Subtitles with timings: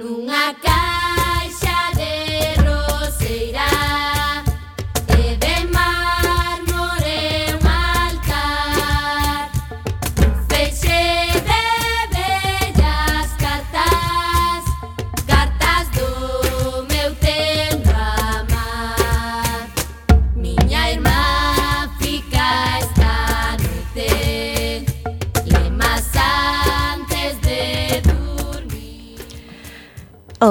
[0.00, 0.69] Nunca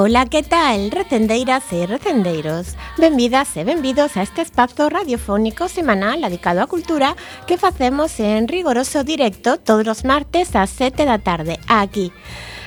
[0.00, 0.90] Ola, que tal?
[0.90, 7.12] Recendeiras e recendeiros Benvidas e benvidos a este espazo radiofónico semanal dedicado á cultura
[7.44, 12.16] que facemos en rigoroso directo todos os martes ás 7 da tarde, aquí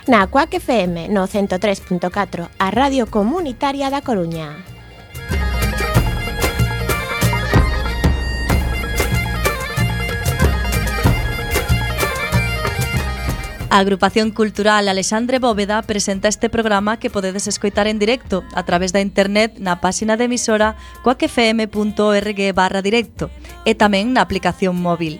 [0.05, 4.72] na Cuac FM no 103.4, a Radio Comunitaria da Coruña.
[13.73, 18.93] A agrupación cultural Alexandre Bóveda presenta este programa que podedes escoitar en directo a través
[18.93, 23.33] da internet na páxina de emisora coacfm.org barra directo
[23.65, 25.17] e tamén na aplicación móvil.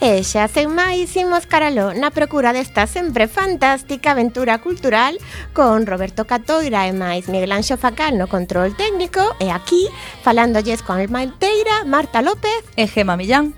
[0.00, 5.20] E xa sen máis imos caralo na procura desta sempre fantástica aventura cultural
[5.52, 9.92] con Roberto Catoira e máis Miguel Anxo Facal no control técnico e aquí
[10.24, 13.52] falándolles con Alma Teira, Marta López e Gema Millán.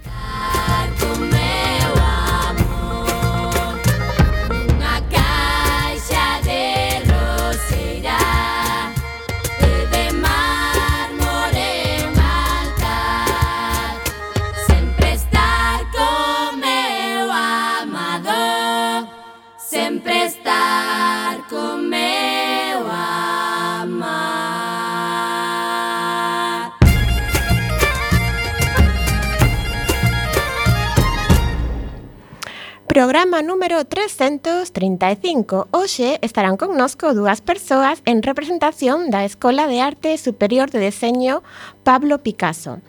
[33.12, 35.68] programa número 335.
[35.70, 41.44] Hoxe estarán connosco dúas persoas en representación da Escola de Arte Superior de Deseño
[41.84, 42.80] Pablo Picasso.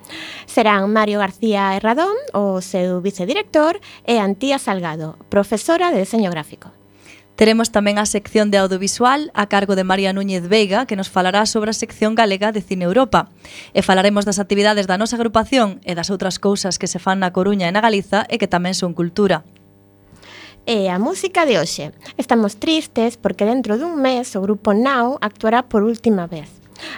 [0.48, 6.72] Serán Mario García Herradón, o seu vicedirector, e Antía Salgado, profesora de Deseño Gráfico.
[7.36, 11.44] Teremos tamén a sección de audiovisual a cargo de María Núñez Veiga, que nos falará
[11.44, 13.28] sobre a sección galega de Cine Europa.
[13.76, 17.36] E falaremos das actividades da nosa agrupación e das outras cousas que se fan na
[17.36, 19.44] Coruña e na Galiza e que tamén son cultura
[20.66, 21.92] é a música de hoxe.
[22.18, 26.48] Estamos tristes porque dentro dun mes o grupo Now actuará por última vez.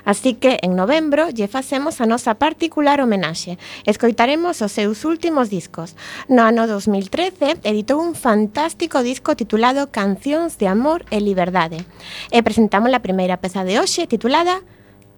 [0.05, 3.57] Así que en novembro lle facemos a nosa particular homenaxe.
[3.85, 5.97] Escoitaremos os seus últimos discos.
[6.29, 11.85] No ano 2013 editou un fantástico disco titulado Cancións de amor e liberdade.
[12.29, 14.61] E presentamos a primeira peza de hoxe titulada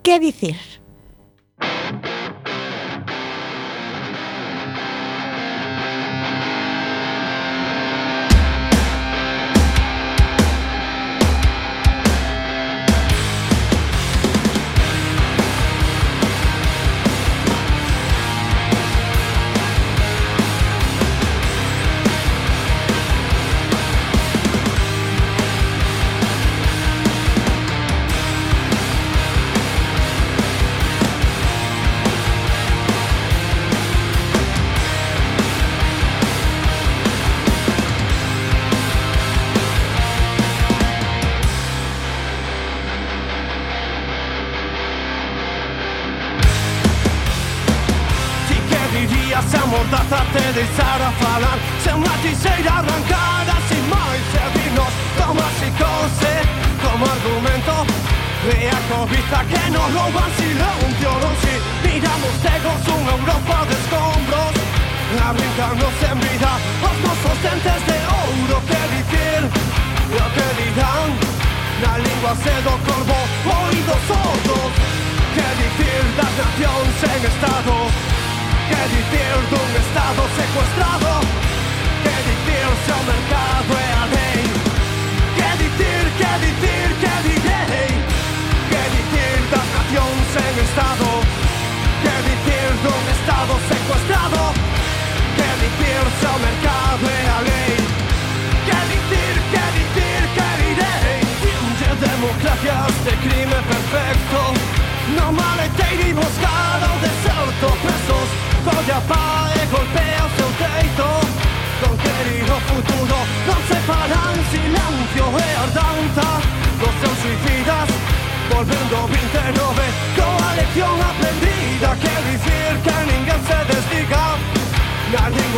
[0.04, 0.87] Que dicir?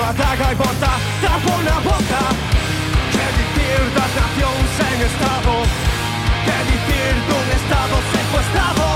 [0.09, 2.23] Badaga i Borta, trapona bota
[3.13, 5.53] ¿Qué decir de nación sen Estado?
[6.45, 8.87] ¿Qué decir de un Estado secuestrado?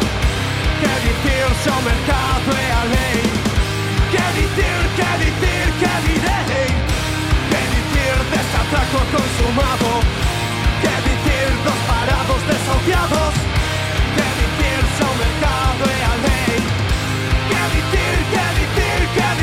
[0.81, 1.45] ¿Qué decir
[1.86, 3.21] mercado e a lei?
[4.13, 6.69] ¿Qué decir, qué decir, qué direi?
[7.51, 9.92] ¿Qué decir deste atraco consumado?
[10.81, 13.33] ¿Qué decir dos parados desahuciados?
[14.18, 14.81] ¿Qué decir
[15.21, 16.57] mercado e a lei?
[17.50, 19.43] ¿Qué decir, qué decir, qué?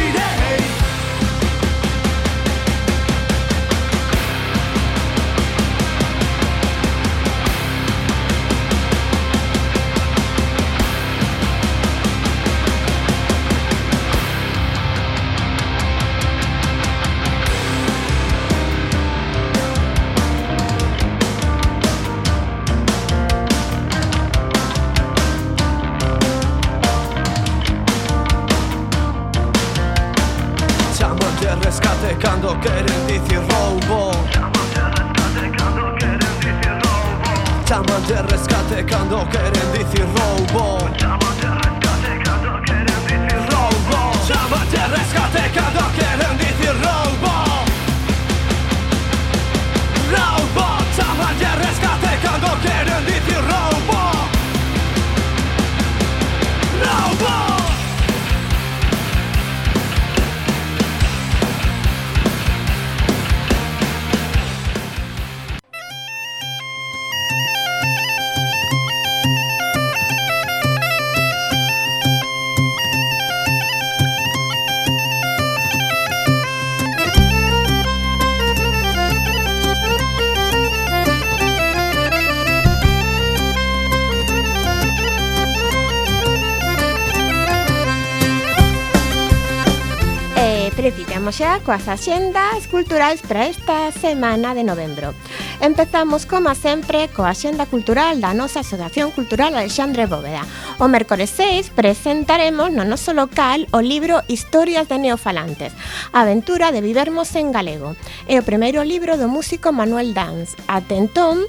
[91.40, 95.16] xa coas axendas culturais para esta semana de novembro.
[95.64, 100.44] Empezamos, como sempre, coa axenda cultural da nosa Asociación Cultural Alexandre Bóveda.
[100.76, 105.72] O mércores 6 presentaremos no noso local o libro Historias de Neofalantes,
[106.12, 107.96] aventura de vivermos en galego.
[108.28, 110.52] É o primeiro libro do músico Manuel Dans.
[110.69, 111.48] Atentón,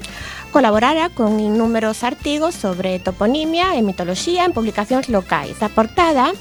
[0.56, 5.60] colaborara con innúmeros artigos sobre toponimia e mitoloxía en publicacións locais.
[5.60, 6.32] A portada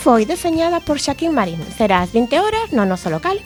[0.00, 1.60] foi deseñada por Xaquín Marín.
[1.76, 3.36] Será ás 20 horas no noso local.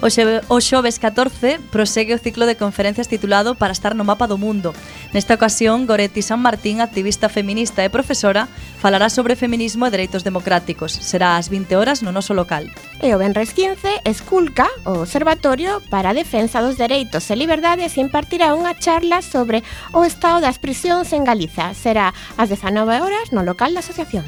[0.00, 4.26] O, xe, o xoves 14 prosegue o ciclo de conferencias titulado Para estar no mapa
[4.26, 4.74] do mundo.
[5.12, 8.48] Nesta ocasión, Goretti San Martín, activista feminista e profesora,
[8.80, 10.96] falará sobre feminismo e dereitos democráticos.
[10.96, 12.64] Será ás 20 horas no noso local.
[12.98, 18.56] E o Benres 15, Esculca, o Observatorio para a Defensa dos Dereitos e Liberdades, impartirá
[18.56, 19.60] unha charla sobre
[19.92, 21.76] o estado das prisións en Galiza.
[21.76, 24.26] Será ás 19 horas no local da asociación.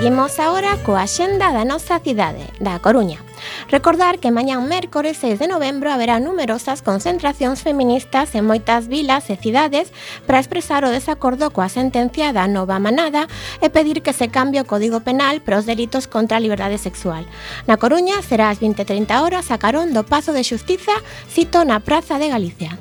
[0.00, 3.20] Seguimos agora coa xenda da nosa cidade, da Coruña.
[3.68, 9.36] Recordar que mañán mércores 6 de novembro haberá numerosas concentracións feministas en moitas vilas e
[9.36, 9.92] cidades
[10.24, 13.28] para expresar o desacordo coa sentencia da nova manada
[13.60, 17.28] e pedir que se cambie o Código Penal para os delitos contra a liberdade sexual.
[17.68, 20.96] Na Coruña será ás 20.30 horas a carón do Pazo de Xustiza,
[21.28, 22.72] cito na Praza de Galicia.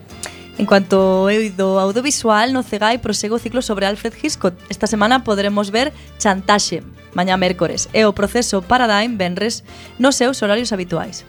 [0.60, 4.60] En cuanto ao audiovisual, no Cegai prosegue o ciclo sobre Alfred Hitchcock.
[4.68, 6.84] Esta semana poderemos ver Chantaxe,
[7.16, 9.64] mañá mércores, e o proceso Paradigm Benres
[10.04, 11.24] nos seus horarios habituais.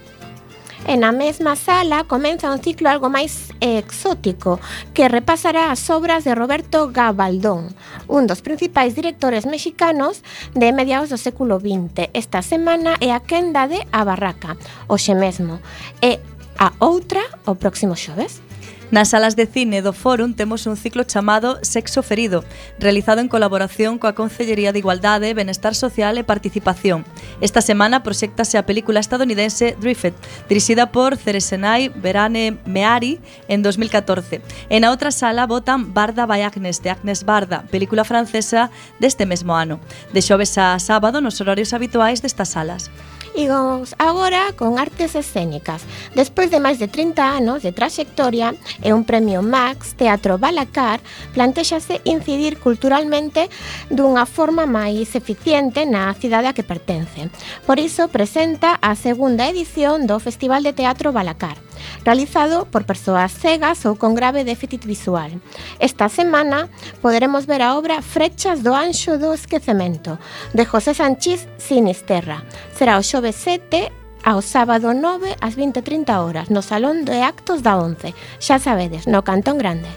[0.83, 4.59] E na mesma sala comeza un ciclo algo máis exótico
[4.91, 7.71] que repasará as obras de Roberto Gabaldón,
[8.11, 10.27] un dos principais directores mexicanos
[10.59, 12.11] de mediados do século XX.
[12.11, 14.59] Esta semana é a quenda de A Barraca,
[14.91, 15.63] hoxe mesmo,
[16.03, 16.19] e
[16.59, 18.50] a outra o próximo xoves.
[18.91, 22.43] Nas salas de cine do Fórum temos un ciclo chamado Sexo Ferido,
[22.77, 27.07] realizado en colaboración coa Concellería de Igualdade, Benestar Social e Participación.
[27.39, 30.11] Esta semana proxectase a película estadounidense Drifted,
[30.51, 34.43] dirixida por Ceresenai Berane Meari en 2014.
[34.67, 39.55] E na outra sala votan Barda by Agnes, de Agnes Barda, película francesa deste mesmo
[39.55, 39.79] ano.
[40.11, 42.91] De xoves a sábado nos horarios habituais destas salas.
[43.35, 45.83] Igos agora con artes escénicas.
[46.15, 48.51] Despois de máis de 30 anos de traxectoria
[48.83, 50.99] e un premio Max Teatro Balacar,
[51.31, 53.47] plantexase incidir culturalmente
[53.87, 57.31] dunha forma máis eficiente na cidade a que pertence.
[57.63, 61.55] Por iso presenta a segunda edición do Festival de Teatro Balacar
[62.03, 65.31] realizado por persoas cegas ou con grave déficit visual.
[65.79, 66.69] Esta semana
[67.01, 70.19] poderemos ver a obra Frechas do Anxo do Esquecemento,
[70.53, 72.43] de José Sanchís Sinisterra.
[72.75, 73.91] Será o xove 7
[74.23, 78.13] ao sábado 9 ás 20.30 horas no Salón de Actos da 11.
[78.37, 79.89] Xa sabedes, no Cantón Grande.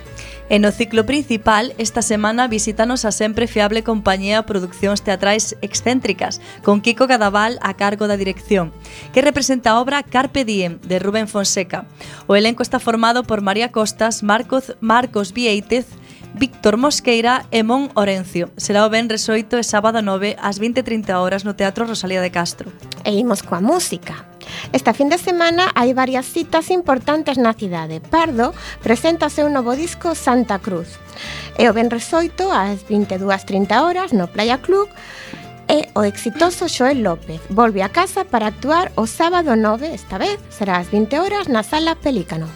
[0.51, 6.85] E no ciclo principal, esta semana visítanos a sempre fiable compañía Produccións Teatrais Excéntricas, con
[6.85, 8.69] Kiko Cadaval a cargo da dirección,
[9.17, 11.89] que representa a obra Carpe Diem, de Rubén Fonseca.
[12.29, 15.89] O elenco está formado por María Costas, Marcos, Marcos Vieitez,
[16.35, 18.53] Víctor Mosqueira e Mon Orencio.
[18.61, 22.69] Será o ben 8 e sábado 9 ás 20.30 horas no Teatro Rosalía de Castro.
[23.01, 24.34] E imos coa música.
[24.73, 28.01] Esta fin de semana hai varias citas importantes na cidade.
[28.01, 30.99] Pardo presenta o seu novo disco Santa Cruz.
[31.59, 32.09] E o ben 8
[32.51, 34.89] ás 22.30 horas no Playa Club
[35.69, 40.39] e o exitoso Xoel López volve a casa para actuar o sábado 9, esta vez
[40.51, 42.49] será ás 20 horas na Sala Pelícano.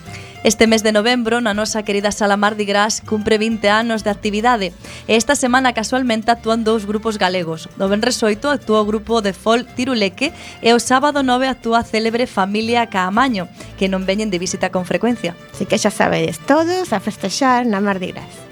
[0.45, 4.71] Este mes de novembro, na nosa querida Sala Mardi Gras cumpre 20 anos de actividade
[5.11, 7.67] e esta semana casualmente actúan dous grupos galegos.
[7.75, 10.31] No Benres 8 actúa o grupo de fol Tiruleque
[10.63, 14.87] e o sábado 9 actúa a célebre Familia Caamaño, que non veñen de visita con
[14.87, 15.35] frecuencia.
[15.51, 18.48] Así que xa sabedes todos a festexar na Mardi Gras.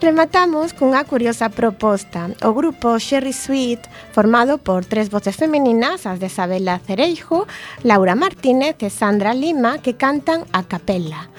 [0.00, 2.28] Rematamos cunha curiosa proposta.
[2.42, 7.46] O grupo Sherry Sweet, formado por tres voces femininas, as de Isabela Cereijo,
[7.82, 11.30] Laura Martínez e Sandra Lima, que cantan a capela.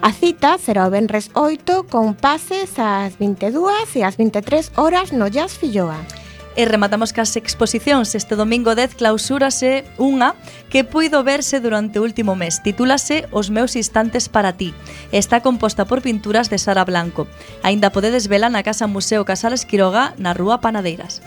[0.00, 5.28] A cita será o Benres 8 con pases ás 22 e ás 23 horas no
[5.28, 6.25] Jazz Filloa.
[6.56, 8.16] E rematamos cas exposicións.
[8.16, 10.32] Este domingo 10 clausúrase unha
[10.72, 12.64] que puido verse durante o último mes.
[12.64, 14.72] Titúlase Os meus instantes para ti.
[15.12, 17.28] Está composta por pinturas de Sara Blanco.
[17.60, 21.20] Aínda podedes vela na Casa Museo Casales Quiroga, na Rúa Panadeiras.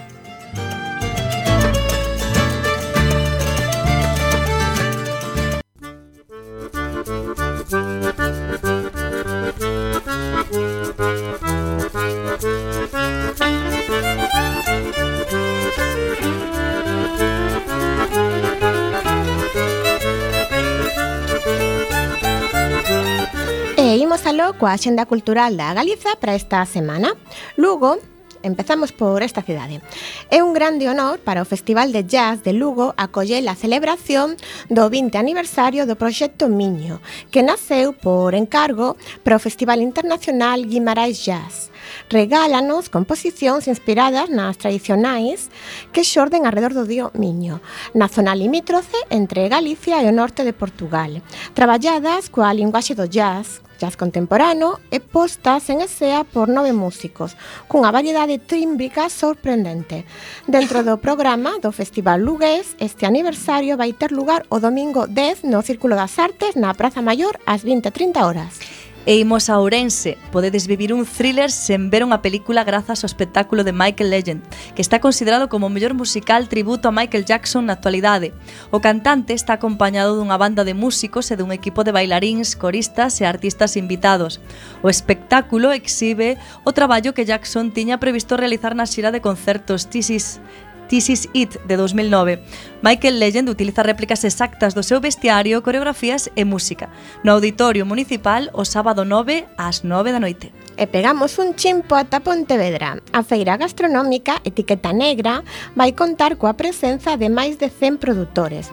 [24.60, 27.16] coa Xenda Cultural da Galiza para esta semana.
[27.56, 27.98] Lugo,
[28.42, 29.82] Empezamos por esta cidade.
[30.32, 34.40] É un grande honor para o Festival de Jazz de Lugo acoller a celebración
[34.72, 37.04] do 20 aniversario do proxecto Miño,
[37.36, 38.96] que naceu por encargo
[39.28, 41.68] para o Festival Internacional Guimarães Jazz
[42.10, 45.54] regálanos composicións inspiradas nas tradicionais
[45.94, 47.62] que xorden alrededor do dio Miño,
[47.94, 51.22] na zona limítrofe entre Galicia e o norte de Portugal,
[51.54, 57.38] traballadas coa linguaxe do jazz, jazz contemporáneo e postas en escea por nove músicos,
[57.70, 60.04] cunha variedade tímbrica sorprendente.
[60.50, 65.62] Dentro do programa do Festival Lugués, este aniversario vai ter lugar o domingo 10 no
[65.62, 68.60] Círculo das Artes na Praza Maior ás 20:30 horas.
[69.06, 70.18] E imos a Ourense.
[70.32, 74.44] Podedes vivir un thriller sen ver unha película grazas ao espectáculo de Michael Legend,
[74.76, 78.36] que está considerado como o mellor musical tributo a Michael Jackson na actualidade.
[78.76, 83.26] O cantante está acompañado dunha banda de músicos e dun equipo de bailaríns, coristas e
[83.26, 84.44] artistas invitados.
[84.84, 86.36] O espectáculo exhibe
[86.68, 90.44] o traballo que Jackson tiña previsto realizar na xira de concertos TCs
[90.90, 92.42] This Is It de 2009.
[92.82, 96.90] Michael Legend utiliza réplicas exactas do seu vestiario, coreografías e música.
[97.24, 102.24] No Auditorio Municipal o sábado 9 ás 9 da noite e pegamos un chimpo ata
[102.24, 103.04] Pontevedra.
[103.12, 105.44] A feira gastronómica Etiqueta Negra
[105.76, 108.72] vai contar coa presenza de máis de 100 produtores.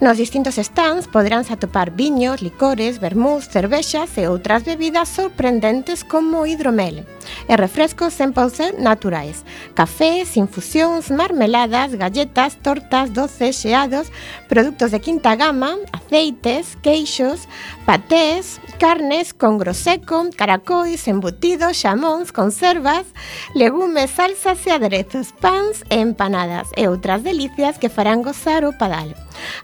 [0.00, 7.04] Nos distintos stands poderán atopar viños, licores, vermús, cervexas e outras bebidas sorprendentes como hidromel
[7.46, 9.44] e refrescos 100% naturais,
[9.76, 14.08] cafés, infusións, marmeladas, galletas, tortas, doces, xeados,
[14.48, 17.46] produtos de quinta gama, aceites, queixos,
[17.84, 23.06] patés, carnes con groseco, caracois, embutidos, xamóns, conservas,
[23.54, 29.14] legumes, salsas e aderezos, pans e empanadas e outras delicias que farán gozar o padal.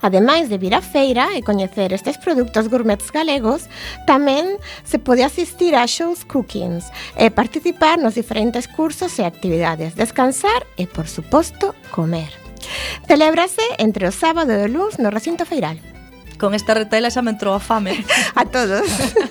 [0.06, 3.66] Ademais de vir á feira e coñecer estes produtos gourmets galegos,
[4.06, 4.54] tamén
[4.86, 6.86] se pode asistir a shows cookings
[7.18, 12.30] e participar nos diferentes cursos e actividades, descansar e, por suposto, comer.
[13.10, 15.97] Celébrase entre o sábado e o luns no recinto feiral.
[16.38, 17.98] Con esta retaila xa me entrou a fame.
[18.38, 18.86] a todos.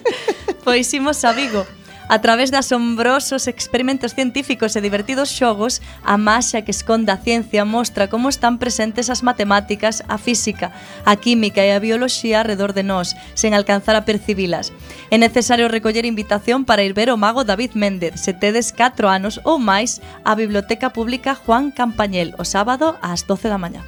[0.68, 1.64] pois imos a Vigo.
[2.10, 7.68] A través de asombrosos experimentos científicos e divertidos xogos, a máxia que esconde a ciencia
[7.68, 10.72] mostra como están presentes as matemáticas, a física,
[11.04, 14.72] a química e a bioloxía alrededor de nós, sen alcanzar a percibilas.
[15.12, 19.44] É necesario recoller invitación para ir ver o mago David Méndez, se tedes 4 anos
[19.44, 23.84] ou máis, á Biblioteca Pública Juan Campañel, o sábado ás 12 da mañá.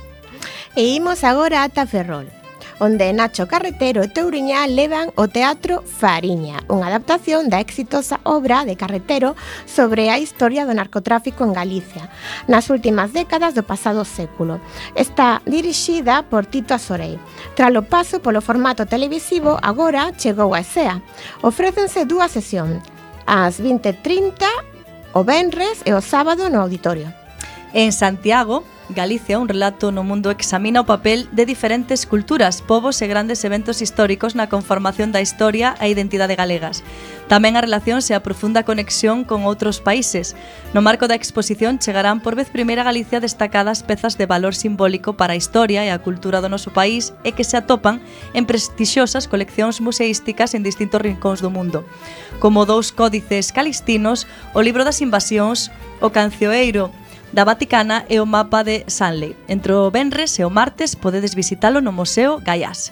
[0.75, 2.38] E imos agora ata Ferrol
[2.79, 8.79] onde Nacho Carretero e Teuriña levan o teatro Fariña, unha adaptación da exitosa obra de
[8.79, 9.35] Carretero
[9.67, 12.07] sobre a historia do narcotráfico en Galicia,
[12.47, 14.63] nas últimas décadas do pasado século.
[14.95, 17.19] Está dirixida por Tito Asorei.
[17.53, 21.03] Tralo paso polo formato televisivo, agora chegou a SEA.
[21.43, 22.79] Ofrécense dúas sesións,
[23.27, 24.47] ás 20.30
[25.13, 27.11] o Benres e o sábado no auditorio.
[27.73, 33.05] En Santiago, Galicia, un relato no mundo examina o papel de diferentes culturas, povos e
[33.05, 36.81] grandes eventos históricos na conformación da historia e identidade galegas.
[37.29, 40.33] Tamén a relación se a profunda conexión con outros países.
[40.73, 45.13] No marco da exposición chegarán por vez primeira a Galicia destacadas pezas de valor simbólico
[45.13, 48.01] para a historia e a cultura do noso país e que se atopan
[48.33, 51.85] en prestixosas coleccións museísticas en distintos rincóns do mundo.
[52.41, 54.25] Como dous códices calistinos,
[54.57, 55.69] o libro das invasións,
[56.01, 56.89] o cancioeiro
[57.31, 59.35] da Vaticana e o mapa de Sanley.
[59.47, 62.91] Entre o Benres e o martes podedes visitalo no Museo Gaiás.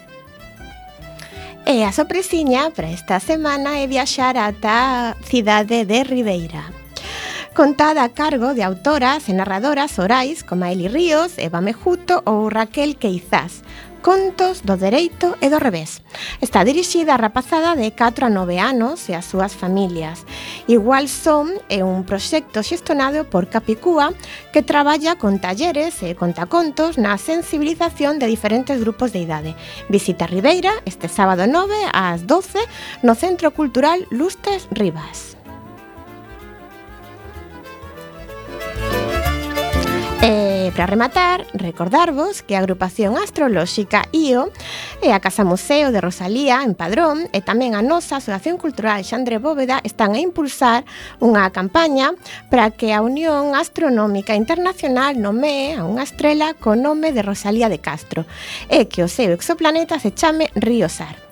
[1.66, 6.64] E a sorpresiña para esta semana é viaxar ata a cidade de Ribeira.
[7.54, 12.94] Contada a cargo de autoras e narradoras orais como Eli Ríos, Eva Mejuto ou Raquel
[12.94, 13.64] Queizás,
[14.02, 16.02] Contos do Dereito e do Revés.
[16.40, 20.22] Está dirixida a rapazada de 4 a 9 anos e as súas familias.
[20.68, 24.14] Igual Son é un proxecto xestionado por Capicúa
[24.52, 29.52] que traballa con talleres e contacontos na sensibilización de diferentes grupos de idade.
[29.88, 32.58] Visita Ribeira este sábado 9 ás 12
[33.02, 35.37] no Centro Cultural Lustres Rivas.
[40.20, 44.50] E, para rematar, recordarvos que a agrupación astrolóxica IO
[44.98, 49.38] e a Casa Museo de Rosalía en Padrón e tamén a nosa Asociación Cultural Xandre
[49.38, 50.82] Bóveda están a impulsar
[51.22, 52.18] unha campaña
[52.50, 57.78] para que a Unión Astronómica Internacional nomee a unha estrela co nome de Rosalía de
[57.78, 58.26] Castro
[58.66, 61.27] e que o seu exoplaneta se chame Ríosar.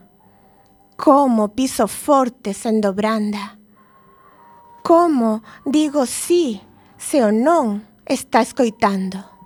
[1.01, 3.57] Como piso forte sendo branda.
[4.83, 6.61] Como digo sí
[7.01, 9.38] se o non está escoitando.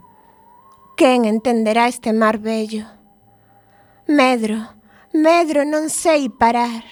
[0.96, 2.86] Quen entenderá este mar bello?
[4.06, 4.62] Medro,
[5.12, 6.86] medro non sei parar.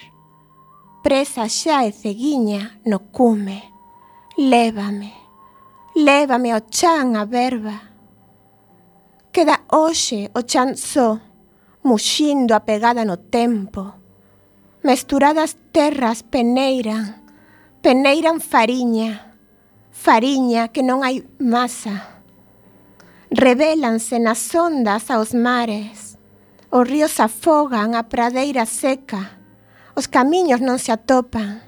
[1.06, 3.62] Presa xa e ceguiña no cume.
[4.34, 5.14] Lévame,
[5.94, 7.94] lévame ao chan a verba.
[9.30, 11.22] Queda hoxe o chan só,
[11.86, 13.94] muxindo a pegada no tempo.
[14.82, 17.22] Mesturadas terras peneiran,
[17.78, 19.38] peneiran fariña,
[19.94, 22.21] fariña que non hai masa
[23.34, 26.18] revélanse nas ondas aos mares.
[26.70, 29.40] Os ríos afogan a pradeira seca.
[29.96, 31.60] Os camiños non se atopan.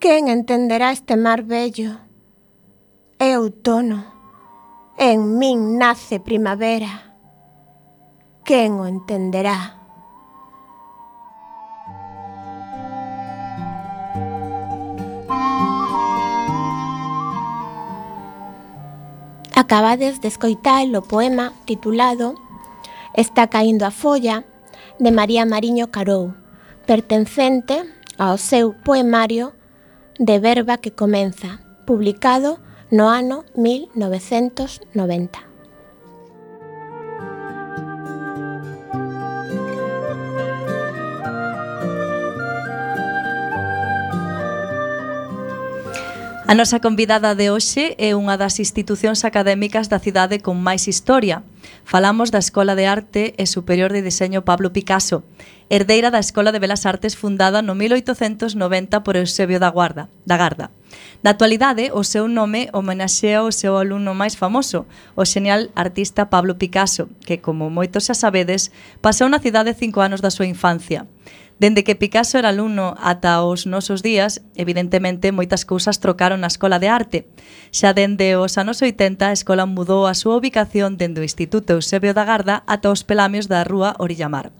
[0.00, 1.96] Quen entenderá este mar bello?
[3.16, 4.04] É outono.
[5.00, 7.16] En min nace primavera.
[8.44, 9.85] Quen o entenderá?
[19.66, 22.38] Acabades de escoitar o poema titulado
[23.14, 24.44] Está caindo a folla
[25.00, 26.34] de María Mariño Carou,
[26.86, 27.82] pertencente
[28.16, 29.58] ao seu poemario
[30.20, 35.55] de verba que comeza, publicado no ano 1990.
[46.48, 51.42] A nosa convidada de hoxe é unha das institucións académicas da cidade con máis historia.
[51.82, 55.26] Falamos da Escola de Arte e Superior de Diseño Pablo Picasso,
[55.66, 60.70] herdeira da Escola de Belas Artes fundada no 1890 por Eusebio da Guarda, da Garda.
[61.26, 64.86] Na actualidade, o seu nome homenaxea o seu alumno máis famoso,
[65.18, 68.70] o xenial artista Pablo Picasso, que, como moitos xa sabedes,
[69.02, 71.10] pasou na cidade cinco anos da súa infancia.
[71.58, 76.76] Dende que Picasso era alumno ata os nosos días, evidentemente moitas cousas trocaron na Escola
[76.76, 77.18] de Arte.
[77.72, 82.12] Xa dende os anos 80, a escola mudou a súa ubicación dende o Instituto Eusebio
[82.12, 84.52] da Garda ata os pelamios da Rúa Orillamar.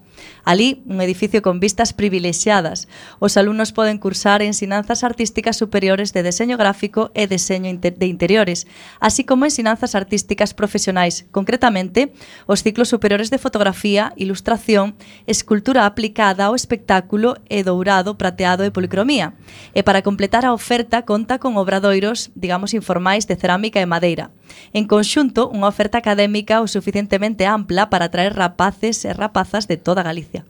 [0.45, 2.89] Alí, un edificio con vistas privilexiadas.
[3.19, 8.67] Os alumnos poden cursar ensinanzas artísticas superiores de deseño gráfico e deseño de interiores,
[9.01, 12.15] así como ensinanzas artísticas profesionais, concretamente
[12.47, 14.95] os ciclos superiores de fotografía, ilustración,
[15.27, 19.35] escultura aplicada ao espectáculo e dourado, prateado e policromía.
[19.75, 24.31] E para completar a oferta conta con obradoiros, digamos, informais de cerámica e madeira.
[24.73, 30.06] En conxunto, unha oferta académica o suficientemente ampla para atraer rapaces e rapazas de toda
[30.07, 30.47] Galicia?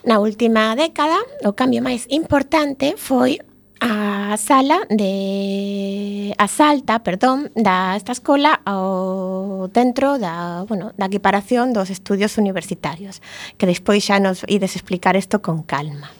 [0.00, 3.36] Na última década, o cambio máis importante foi
[3.80, 11.72] a sala de a salta, perdón, da esta escola ao dentro da, bueno, da equiparación
[11.72, 13.20] dos estudios universitarios,
[13.56, 16.12] que despois xa nos ides explicar isto con calma.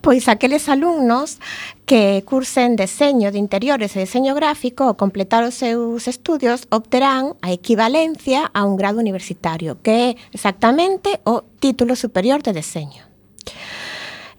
[0.00, 1.40] Pois aqueles alumnos
[1.86, 7.52] que cursen deseño de interiores e deseño gráfico ao completar os seus estudios obterán a
[7.52, 13.04] equivalencia a un grado universitario, que é exactamente o título superior de deseño.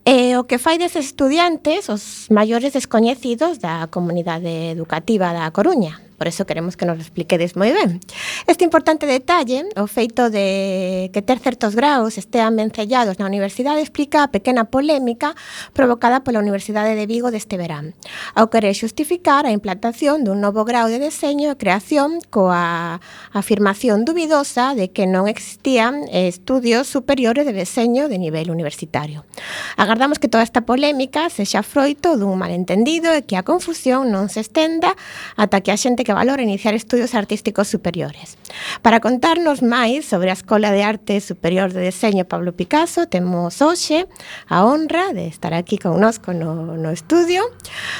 [0.05, 6.01] E o que fai deses estudiantes os maiores descoñecidos da comunidade educativa da Coruña.
[6.17, 7.99] Por eso queremos que nos expliquedes moi ben.
[8.47, 14.23] Este importante detalle, o feito de que ter certos graus estean vencellados na universidade, explica
[14.23, 15.35] a pequena polémica
[15.75, 17.99] provocada pola Universidade de Vigo deste verán,
[18.31, 23.03] ao querer xustificar a implantación dun novo grau de deseño e creación coa
[23.35, 29.27] afirmación dubidosa de que non existían estudios superiores de deseño de nivel universitario.
[29.75, 34.39] Agardamos que toda esta polémica sexa froito dun malentendido e que a confusión non se
[34.39, 34.95] estenda
[35.35, 38.37] ata que a xente que valora iniciar estudios artísticos superiores.
[38.79, 44.07] Para contarnos máis sobre a Escola de Arte Superior de Deseño Pablo Picasso, temos hoxe
[44.47, 47.43] a honra de estar aquí connosco no, no estudio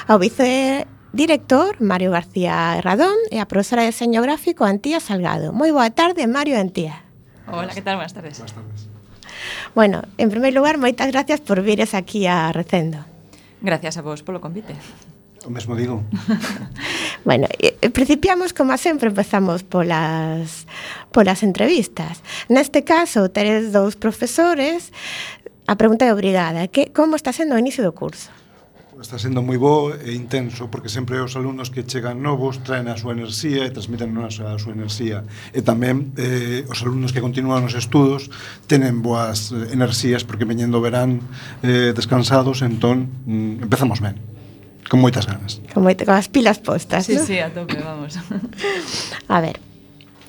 [0.08, 5.52] ao vice director Mario García Herradón e a profesora de Deseño Gráfico Antía Salgado.
[5.52, 7.04] Moi boa tarde, Mario Antía.
[7.50, 7.98] Hola, que tal?
[7.98, 8.38] Buenas tardes.
[8.38, 8.80] Buenas tardes.
[9.74, 13.04] Bueno, en primeiro lugar, moitas gracias por vires aquí a Recendo.
[13.62, 14.76] Gracias a vos polo convite.
[15.45, 16.01] O mesmo digo.
[17.25, 20.65] bueno, eh, eh, principiamos como sempre, empezamos polas
[21.13, 22.25] polas entrevistas.
[22.49, 24.89] Neste caso, teres dous profesores.
[25.69, 28.34] A pregunta é obrigada, que como está sendo o inicio do curso?
[29.01, 32.95] Está sendo moi bo e intenso porque sempre os alumnos que chegan novos traen a
[32.95, 37.19] súa enerxía e transmiten a súa, a súa enerxía e tamén eh, os alumnos que
[37.19, 38.31] continúan os estudos
[38.71, 41.19] tenen boas eh, enerxías porque veñendo verán
[41.60, 44.35] eh, descansados entón mm, empezamos ben
[44.89, 45.62] Con moitas ganas.
[45.74, 47.26] Con, moita, con as pilas postas, Sí, ¿no?
[47.26, 48.17] sí, a tope, vamos.
[49.28, 49.58] a ver,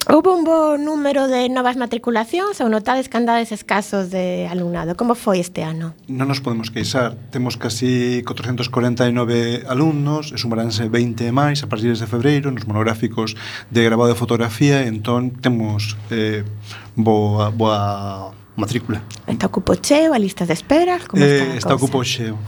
[0.09, 4.95] Houve un bo número de novas matriculacións ou notades que andades escasos de alumnado?
[4.95, 5.99] Como foi este ano?
[6.07, 7.19] Non nos podemos queixar.
[7.35, 13.35] Temos casi 449 alumnos, e sumaránse 20 máis a partir de febreiro nos monográficos
[13.75, 16.47] de grabado de fotografía, entón temos eh,
[16.95, 19.03] boa, boa matrícula.
[19.27, 21.03] Está ocupo cheo, a listas de espera?
[21.03, 22.39] Como está eh, está, está ocupo cheo.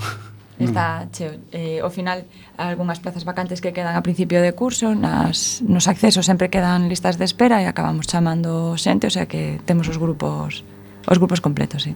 [0.58, 0.64] Mm.
[0.64, 1.38] está cheo.
[1.52, 2.26] Eh, ao final,
[2.58, 7.16] algunhas plazas vacantes que quedan a principio de curso, nas, nos accesos sempre quedan listas
[7.16, 10.66] de espera e acabamos chamando xente, o sea que temos os grupos
[11.08, 11.94] os grupos completos, sí.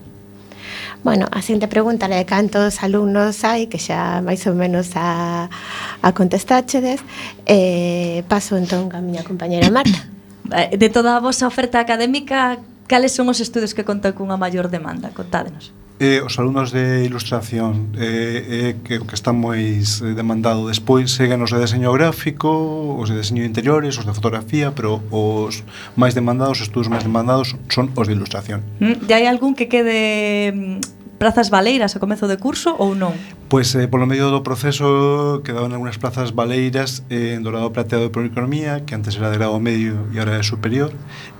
[1.03, 5.51] Bueno, a xente pregunta de cantos alumnos hai que xa máis ou menos a,
[5.99, 7.03] a contestáchedes
[7.45, 10.07] eh, paso entón a miña compañera Marta
[10.55, 14.71] eh, De toda a vosa oferta académica cales son os estudos que contan cunha maior
[14.71, 15.11] demanda?
[15.11, 18.05] Contádenos eh, os alumnos de ilustración eh,
[18.49, 22.49] eh, que, que está máis eh, demandado despois seguen os de deseño gráfico
[22.97, 25.65] os de deseño de interiores, os de fotografía pero os
[25.99, 28.63] máis demandados, os estudos máis demandados son os de ilustración.
[28.81, 33.15] Mm, E hai algún que quede mm, prazas valeiras ao comezo de curso ou non?
[33.47, 38.11] Pois eh, polo medio do proceso quedaban algunhas plazas valeiras eh, en Dorado Plateado de
[38.11, 40.91] Policonomía, que antes era de grado medio e agora é superior,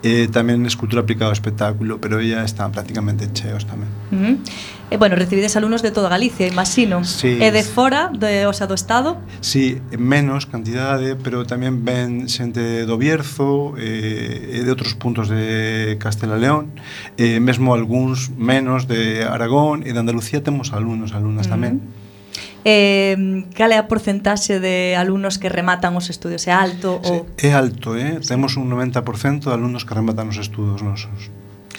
[0.07, 3.91] e eh, tamén escultura aplicada ao espectáculo, pero ya están prácticamente cheos tamén.
[4.15, 4.83] Uh -huh.
[4.93, 7.03] E, bueno, recibides alumnos de toda Galicia, imagino.
[7.03, 9.17] Sí, e de fora, de, o sea, do Estado?
[9.41, 15.97] Sí, menos cantidade, pero tamén ven xente do Bierzo eh, e de outros puntos de
[15.97, 16.77] Castela León,
[17.17, 21.81] eh, mesmo algúns menos de Aragón, Aragón e de Andalucía temos alumnos, alumnas tamén.
[21.81, 22.01] Uh -huh.
[22.63, 23.17] Eh,
[23.59, 26.47] cal é a porcentaxe de alumnos que rematan os estudios?
[26.47, 27.03] É alto?
[27.03, 27.27] Ou...
[27.35, 28.23] É alto, eh?
[28.23, 31.33] Temos un 90% de alumnos que rematan os estudos nosos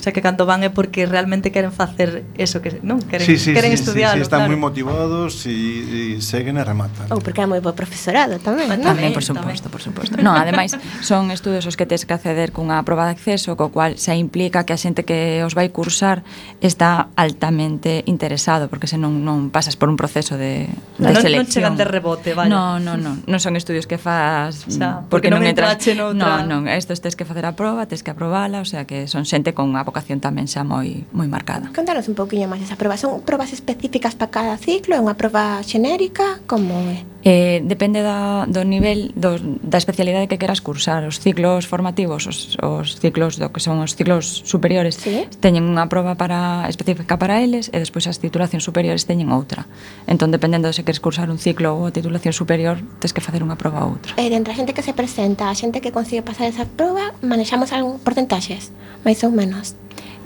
[0.03, 2.99] xa que cando van é porque realmente queren facer eso que, non?
[2.99, 4.51] Queren, sí, sí, queren sí, estudialo, sí, sí, están claro.
[4.51, 7.07] moi motivados e, e seguen e rematan.
[7.07, 8.83] Ou porque é moi bo profesorado tamén, non?
[8.83, 10.19] Tamén, por suposto, por suposto.
[10.25, 13.95] non, ademais, son estudos os que tes que acceder cunha proba de acceso, co cual
[13.95, 16.27] se implica que a xente que os vai cursar
[16.59, 20.67] está altamente interesado, porque senón non pasas por un proceso de,
[20.99, 21.47] de non, selección.
[21.47, 22.51] Non chegan de rebote, vale.
[22.51, 25.79] Non, non, non, non son estudios que fas o sea, porque, porque non, non entras.
[26.11, 29.23] Non, non, estos tes que facer a proba, tes que aprobala, o sea que son
[29.23, 31.69] xente con unha vocación tamén xa moi moi marcada.
[31.69, 32.97] Contanos un pouquiño máis esa proba.
[32.97, 34.97] Son probas específicas para cada ciclo?
[34.97, 36.41] É unha proba xenérica?
[36.49, 37.06] Como é?
[37.23, 42.60] Eh, depende da, do nivel do, da especialidade que queras cursar os ciclos formativos os,
[42.60, 45.23] os ciclos do que son os ciclos superiores ¿Sí?
[45.39, 49.71] teñen unha proba para específica para eles e despois as titulacións superiores teñen outra
[50.03, 53.39] entón dependendo de se queres cursar un ciclo ou a titulación superior tes que facer
[53.39, 56.27] unha proba ou outra e dentro a xente que se presenta a xente que consigue
[56.27, 58.75] pasar esa proba manexamos algún porcentaxes
[59.08, 59.79] máis ou menos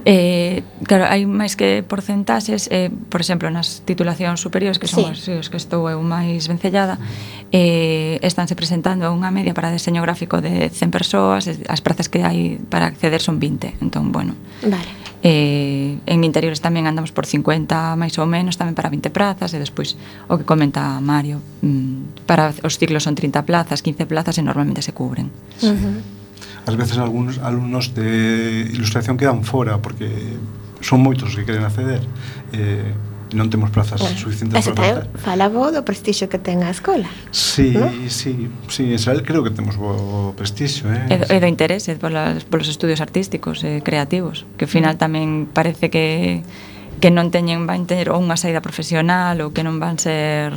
[0.07, 5.35] Eh, claro, hai máis que porcentaxes, eh, por exemplo, nas titulacións superiores, que son sí.
[5.35, 6.95] os, os que estou eu máis vencellada,
[7.51, 12.55] eh, estánse presentando unha media para deseño gráfico de 100 persoas, as prazas que hai
[12.71, 14.31] para acceder son 20, entón, bueno.
[14.63, 14.95] Vale.
[15.27, 19.59] Eh, en interiores tamén andamos por 50 máis ou menos tamén para 20 prazas e
[19.59, 19.99] despois
[20.31, 24.79] o que comenta Mario mm, para os ciclos son 30 plazas, 15 plazas e normalmente
[24.79, 25.27] se cubren.
[25.59, 26.16] Uh -huh
[26.67, 30.11] ás veces algúns alumnos de ilustración quedan fora porque
[30.83, 32.03] son moitos que queren acceder
[32.51, 32.91] eh,
[33.35, 37.75] non temos plazas bueno, suficientes para tamén falaba do prestixio que ten a escola Sí,
[37.75, 37.91] ¿no?
[38.07, 41.11] sí, sí, en Israel creo que temos bo prestixio eh?
[41.11, 44.95] E, e do interese eh, polas, polos estudios artísticos e eh, creativos que ao final
[44.95, 45.01] mm.
[45.01, 46.43] tamén parece que
[46.97, 50.55] que non teñen van ter ou unha saída profesional ou que non van ser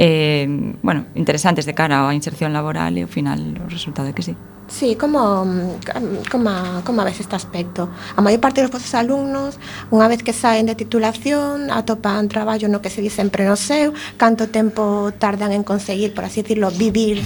[0.00, 0.46] eh,
[0.82, 4.32] bueno, interesantes de cara á inserción laboral e ao final o resultado é que sí.
[4.70, 5.44] Sí, como,
[6.30, 6.50] como,
[6.86, 7.90] como ves este aspecto?
[8.14, 9.58] A maior parte dos vosos alumnos,
[9.90, 14.46] unha vez que saen de titulación, atopan traballo no que se sempre no seu, canto
[14.46, 17.18] tempo tardan en conseguir, por así decirlo, vivir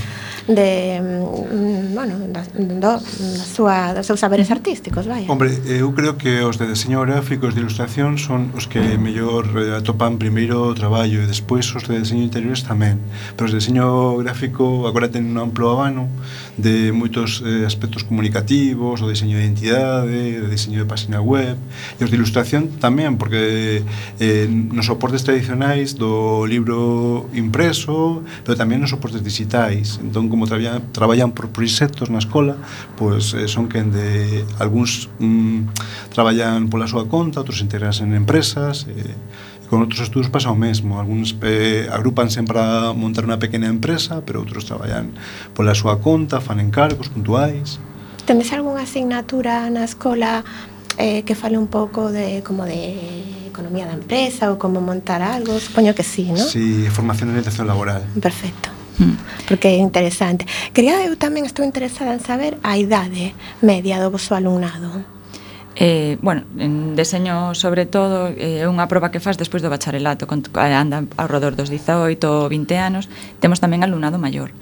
[0.49, 5.29] de, mm, bueno, da, do, da súa, dos seus saberes artísticos, vaya.
[5.29, 9.53] Hombre, eu creo que os de deseño gráfico, os de ilustración, son os que mellor
[9.77, 12.99] atopan primeiro o traballo e despois os de deseño interiores tamén.
[13.37, 16.09] Pero o deseño gráfico agora ten un amplo abano
[16.57, 21.61] de moitos eh, aspectos comunicativos, o deseño de identidade, o deseño de página web,
[21.99, 23.85] e os de ilustración tamén, porque
[24.19, 30.01] eh, nos soportes tradicionais do libro impreso, pero tamén nos soportes digitais.
[30.01, 32.57] Entón, como traballan, traballan por proxectos na escola,
[32.97, 38.87] pois eh, son quen de algúns mm, traballan pola súa conta, outros integranse en empresas,
[38.87, 39.15] eh,
[39.69, 44.45] Con outros estudos pasa o mesmo, algúns eh, agrupanse para montar unha pequena empresa, pero
[44.45, 45.17] outros traballan
[45.57, 47.81] pola súa conta, fan encargos puntuais.
[48.29, 50.45] Tendes algunha asignatura na escola
[50.99, 55.55] eh, que fale un pouco de como de economía da empresa ou como montar algo,
[55.59, 56.43] supoño que sí, ¿no?
[56.43, 58.03] Sí, formación en orientación laboral.
[58.21, 58.71] Perfecto.
[58.99, 59.17] Mm.
[59.47, 60.47] Porque é interesante.
[60.75, 65.14] Quería eu tamén estou interesada en saber a idade media do vosso alumnado.
[65.77, 69.73] Eh, bueno, en deseño sobre todo eh, é eh, unha proba que faz despois do
[69.73, 73.11] bacharelato con, eh, anda ao redor dos 18 ou 20 anos.
[73.43, 74.55] Temos tamén alumnado maior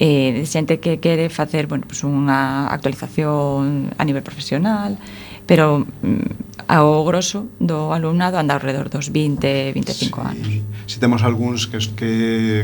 [0.00, 4.96] eh, xente que quere facer bueno, pues unha actualización a nivel profesional
[5.44, 10.08] pero mm, ao grosso do alumnado anda ao redor dos 20, 25 sí.
[10.16, 10.48] anos.
[10.88, 12.10] Si temos algúns que, que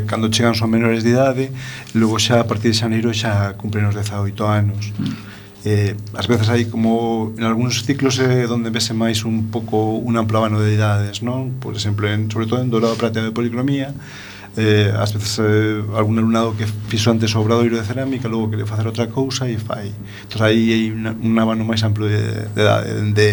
[0.09, 1.45] cando chegan son menores de idade
[1.93, 4.97] logo xa a partir de xaneiro xa cumplen os 18 anos.
[4.97, 5.36] Mm
[5.67, 9.99] eh, ás veces hai como en algúns ciclos é eh, donde vese máis un pouco
[9.99, 11.59] un amplo abano de idades, non?
[11.59, 13.91] Por exemplo, en, sobre todo en Dorado Prateado de Policromía,
[14.57, 18.65] eh, ás veces eh, algún alumnado que fixo antes o obradoiro de cerámica logo quere
[18.65, 19.93] facer outra cousa e fai
[20.25, 23.29] entón aí hai un, un abano máis amplo de, de, de, de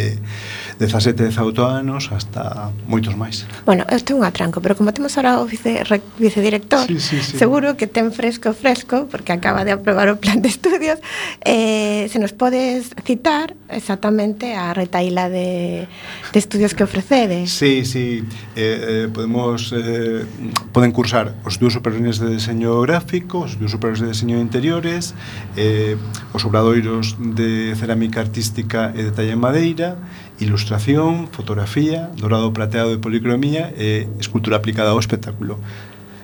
[0.79, 3.45] 17, 18 anos hasta moitos máis.
[3.65, 7.21] Bueno, isto é un atranco, pero como temos ahora o vice, re, vicedirector, sí, sí,
[7.21, 7.38] sí.
[7.38, 10.99] seguro que ten fresco fresco, porque acaba de aprobar o plan de estudios,
[11.45, 15.88] eh, se nos podes citar exactamente a retaila de,
[16.31, 17.51] de estudios que ofrecedes.
[17.51, 18.23] Sí, sí,
[18.55, 20.25] eh, eh, podemos eh,
[20.71, 25.13] poden cursar os dúos superiores de deseño gráfico, os dúos superiores de deseño de interiores,
[25.55, 25.97] eh,
[26.33, 29.97] os obradoiros de cerámica artística e de talla en madeira,
[30.39, 35.60] ilustración, fotografía, dorado prateado de policromía e escultura aplicada ao espectáculo.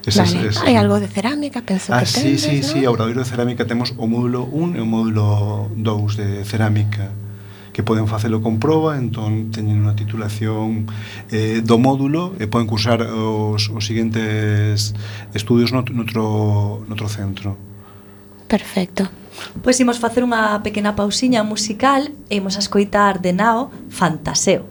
[0.06, 0.50] Esas, vale.
[0.50, 2.67] es, Hai algo de cerámica, penso ah, que sí, tendes, sí, ¿no?
[2.67, 7.13] sí, obradoiro de cerámica temos o módulo 1 e o módulo 2 de cerámica
[7.74, 10.89] que poden facelo con proba, entón teñen unha titulación
[11.30, 14.98] eh, do módulo e poden cursar os, os seguintes
[15.32, 17.68] estudios noutro, noutro centro.
[18.49, 19.07] Perfecto.
[19.63, 24.65] Pois imos facer unha pequena pausiña musical e imos a escoitar de Nao Fantaseo.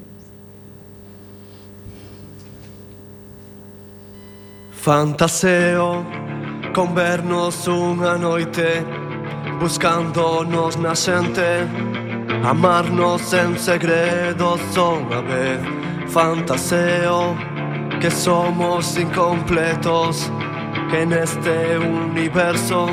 [4.74, 6.02] Fantaseo
[6.74, 8.82] con vernos unha noite
[9.62, 11.66] buscándonos na xente
[12.42, 15.60] amarnos en segredo son a vez
[16.06, 17.34] fantaseo
[18.00, 20.30] que somos incompletos
[20.90, 22.86] que neste universo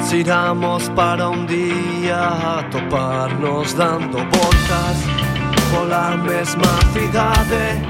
[0.00, 4.96] Ciramos para un día toparnos dando voltas
[5.70, 7.80] Pola mesma cidade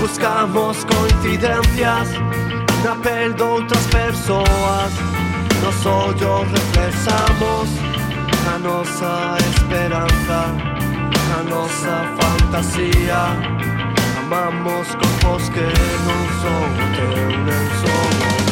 [0.00, 2.08] Buscamos coincidencias
[2.84, 4.92] na pel de outras persoas
[5.62, 7.68] Nos ollos reflexamos
[8.54, 10.78] a nosa esperanza
[11.38, 13.20] A nosa fantasía.
[14.18, 15.68] Amamos corpos que
[16.06, 16.70] non son
[18.44, 18.47] o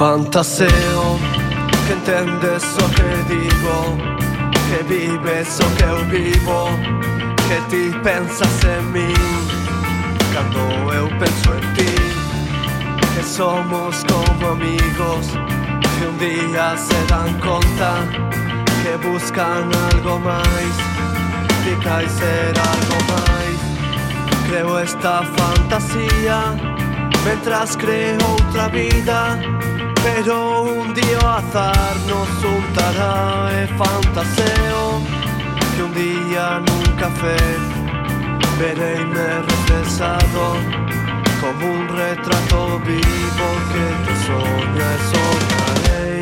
[0.00, 1.18] Fantaseo
[1.86, 3.98] que entendes o que digo
[4.70, 6.68] Que vives o que eu vivo
[7.46, 9.12] Que ti pensas en mí.
[10.32, 11.94] Cando eu penso en ti
[13.14, 15.26] Que somos como amigos
[15.98, 17.92] Que un día se dan conta
[18.82, 20.18] Que buscan algo
[21.62, 26.56] Que cai ser algo máis Creo esta fantasía
[27.22, 29.69] Mentras creo outra vida
[30.02, 35.00] pero un día azar nos untará el fantaseo
[35.76, 37.36] que un día en un café
[38.58, 40.56] veréisme reflejado
[41.40, 46.20] como un retrato vivo que tu sueño soñaré.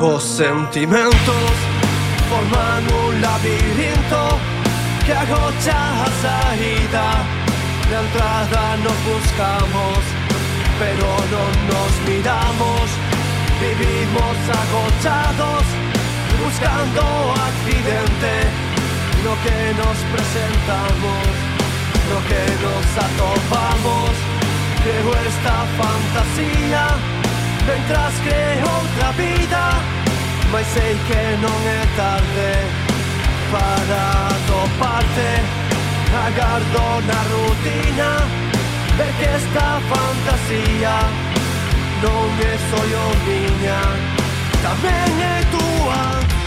[0.00, 1.77] Os sentimentos
[2.30, 4.22] forman un labirinto
[5.04, 7.06] que agocha a saída.
[7.88, 9.98] De entrada nos buscamos,
[10.80, 12.86] pero no nos miramos.
[13.60, 15.64] Vivimos agochados,
[16.42, 17.02] buscando
[17.48, 18.32] accidente.
[19.26, 21.24] Lo que nos presentamos,
[22.12, 24.12] lo que nos atopamos.
[24.84, 26.84] Creo esta fantasía,
[27.66, 29.97] mientras creo otra vida.
[30.50, 32.50] Mas sei que non é tarde
[33.52, 35.30] Para toparte
[36.26, 38.10] Agardo na rutina
[38.96, 40.96] Ver que esta fantasía
[42.00, 43.80] Non é só yo miña
[44.64, 46.37] Tamén é túa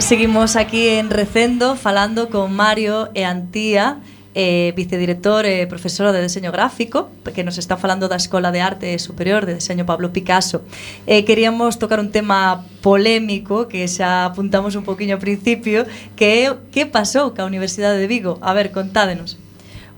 [0.00, 3.98] Seguimos aquí en Recendo falando con Mario e Antía,
[4.34, 8.64] eh, vicedirector e eh, profesora de deseño gráfico, que nos está falando da Escola de
[8.64, 10.64] Arte Superior de Deseño Pablo Picasso.
[11.06, 15.84] Eh, queríamos tocar un tema polémico que xa apuntamos un poquinho ao principio,
[16.16, 18.40] que é que pasou ca Universidade de Vigo.
[18.40, 19.36] A ver, contádenos.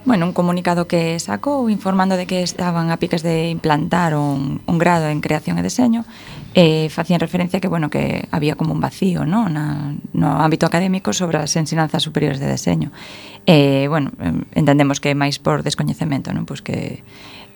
[0.05, 4.77] Bueno, un comunicado que sacou informando de que estaban a piques de implantar un, un
[4.83, 6.03] grado en creación e deseño
[6.55, 9.49] eh, facían referencia que bueno que había como un vacío ¿no?
[9.49, 12.93] Na, no ámbito académico sobre as ensinanzas superiores de deseño
[13.47, 14.13] eh, bueno,
[14.53, 16.45] entendemos que é máis por descoñecemento non?
[16.45, 17.01] Pois que,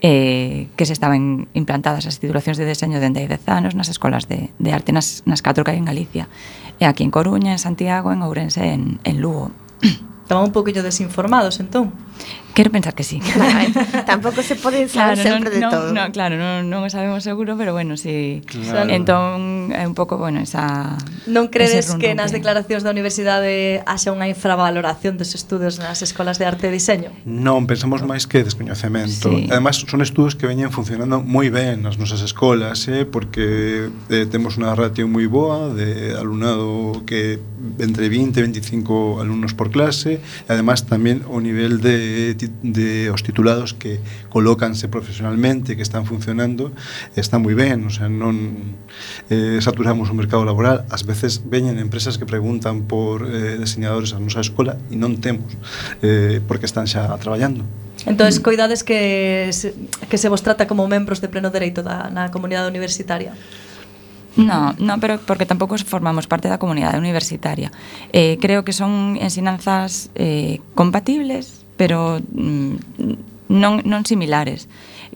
[0.01, 4.25] eh, que se estaban implantadas as titulacións de deseño dende hai 10 anos nas escolas
[4.33, 6.25] de, de arte nas, nas catro que hai en Galicia
[6.81, 9.53] e aquí en Coruña, en Santiago, en Ourense en, en Lugo
[10.27, 11.93] Estaban un poquillo desinformados entón
[12.57, 13.21] Quero pensar que sí.
[13.37, 15.93] Bueno, tampouco se pode saber claro, sempre non, de non, todo.
[15.93, 18.41] No, claro, non, non o sabemos seguro, pero bueno, si...
[18.49, 18.65] Sí.
[18.65, 18.89] Claro.
[18.89, 20.97] Entón, é eh, un pouco, bueno, esa...
[21.29, 26.01] Non credes run -run que nas declaracións da universidade haxa unha infravaloración dos estudos nas
[26.01, 27.13] escolas de arte e diseño?
[27.29, 29.29] Non, pensamos máis que descoñecemento.
[29.29, 29.53] Sí.
[29.53, 34.57] Ademais, son estudos que veñen funcionando moi ben nas nosas escolas, eh, porque eh, temos
[34.57, 37.37] unha ratio moi boa de alumnado que
[37.85, 42.33] entre 20 e 25 alumnos por clase, e además tamén o nivel de
[42.63, 46.73] de os titulados que colócanse profesionalmente, que están funcionando,
[47.15, 48.77] está moi ben, o sea, non
[49.29, 54.23] eh, saturamos o mercado laboral, ás veces veñen empresas que preguntan por eh, diseñadores a
[54.23, 55.53] nosa escola e non temos,
[56.01, 57.67] eh, porque están xa traballando.
[58.07, 59.75] Entón, coidades que se,
[60.09, 63.35] que se vos trata como membros de pleno dereito da, na comunidade universitaria.
[64.37, 67.73] No, no, pero porque tampouco formamos parte da comunidade universitaria.
[68.13, 72.75] Eh, creo que son ensinanzas eh, compatibles pero mm,
[73.49, 74.67] non, non similares.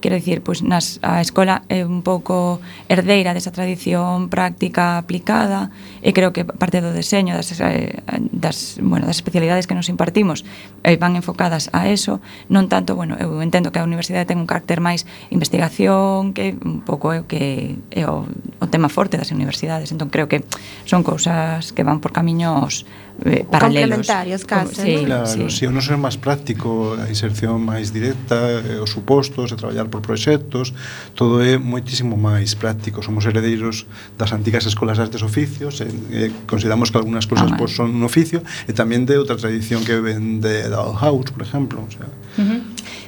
[0.01, 5.69] Quero dicir, pois nas, a escola é un pouco herdeira desa tradición práctica aplicada
[6.01, 8.01] e creo que parte do deseño das, eh,
[8.33, 10.47] das, bueno, das especialidades que nos impartimos
[10.87, 14.49] eh, van enfocadas a eso non tanto, bueno, eu entendo que a universidade ten un
[14.49, 19.35] carácter máis investigación que un pouco é o que é o, o tema forte das
[19.35, 20.47] universidades entón creo que
[20.89, 22.89] son cousas que van por camiños
[23.25, 24.07] eh, paralelos.
[24.07, 24.83] Complementarios, case.
[24.83, 25.51] Sí, claro, sí.
[25.51, 29.93] si o noso é máis práctico, a inserción máis directa, eh, os supostos, e traballar
[29.93, 30.73] por proxectos,
[31.13, 33.05] todo é moitísimo máis práctico.
[33.05, 33.85] Somos heredeiros
[34.17, 37.93] das antigas escolas de artes oficios, eh, eh, consideramos que algunhas cousas ah, pois, son
[37.93, 41.85] un oficio, e tamén de outra tradición que ven de Dollhouse, por exemplo.
[41.85, 42.09] O sea.
[42.41, 42.61] Uh -huh.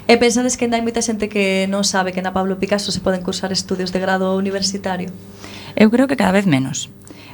[0.08, 3.00] E pensades que ainda hai moita xente que non sabe que na Pablo Picasso se
[3.00, 5.08] poden cursar estudios de grado universitario?
[5.78, 6.90] Eu creo que cada vez menos.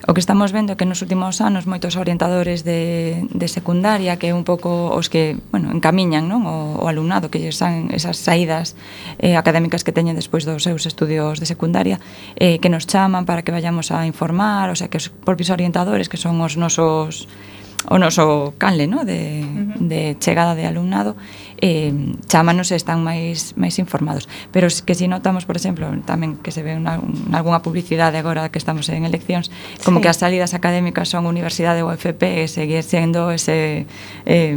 [0.07, 4.31] O que estamos vendo é que nos últimos anos moitos orientadores de, de secundaria que
[4.31, 8.79] é un pouco os que, bueno, encamiñan non o, o alumnado que san esas saídas
[9.19, 11.99] eh, académicas que teñen despois dos seus estudios de secundaria
[12.39, 16.07] eh, que nos chaman para que vayamos a informar, o sea, que os propios orientadores
[16.07, 17.27] que son os nosos
[17.87, 19.05] o noso canle, no?
[19.05, 19.89] de, uh -huh.
[19.89, 21.15] de chegada de alumnado
[21.61, 21.93] eh,
[22.27, 24.31] chámanos e están máis, máis informados.
[24.55, 28.49] Pero que si notamos, por exemplo, tamén que se ve unha, un, algunha publicidade agora
[28.49, 29.51] que estamos en eleccións,
[29.83, 30.03] como sí.
[30.07, 33.87] que as salidas académicas son universidade ou FP e seguir sendo ese...
[34.27, 34.57] Eh,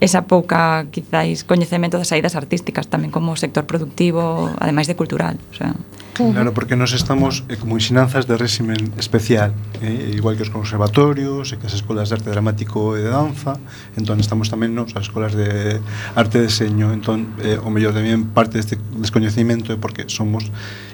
[0.00, 5.36] esa pouca, quizáis, coñecemento das saídas artísticas tamén como sector productivo, ademais de cultural.
[5.52, 5.76] O sea.
[6.14, 11.52] Claro, porque nos estamos eh, como ensinanzas de régimen especial, eh, igual que os conservatorios,
[11.52, 13.56] e que as escolas de arte dramático e de danza,
[13.96, 15.80] entón estamos tamén nos as escolas de
[16.18, 20.50] arte e deseño, entón eh, o mellor tamén parte deste descoñecimento é porque somos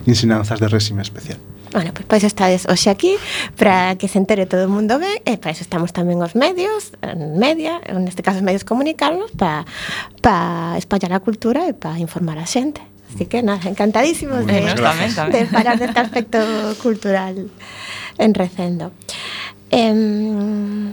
[0.07, 1.41] ensinanzas de régimen especial.
[1.73, 3.19] Bueno, pois pues, estades hoxe aquí
[3.59, 6.95] Para que se entere todo o mundo ben E para iso estamos tamén os medios
[7.37, 9.67] Media, neste caso os medios comunicarnos Para
[10.23, 12.81] pa espallar a cultura e para informar a xente
[13.15, 16.39] Así que nada, encantadísimos Muy de, de falar deste aspecto
[16.83, 17.51] cultural
[18.19, 18.93] en Recendo.
[19.71, 20.93] Eh,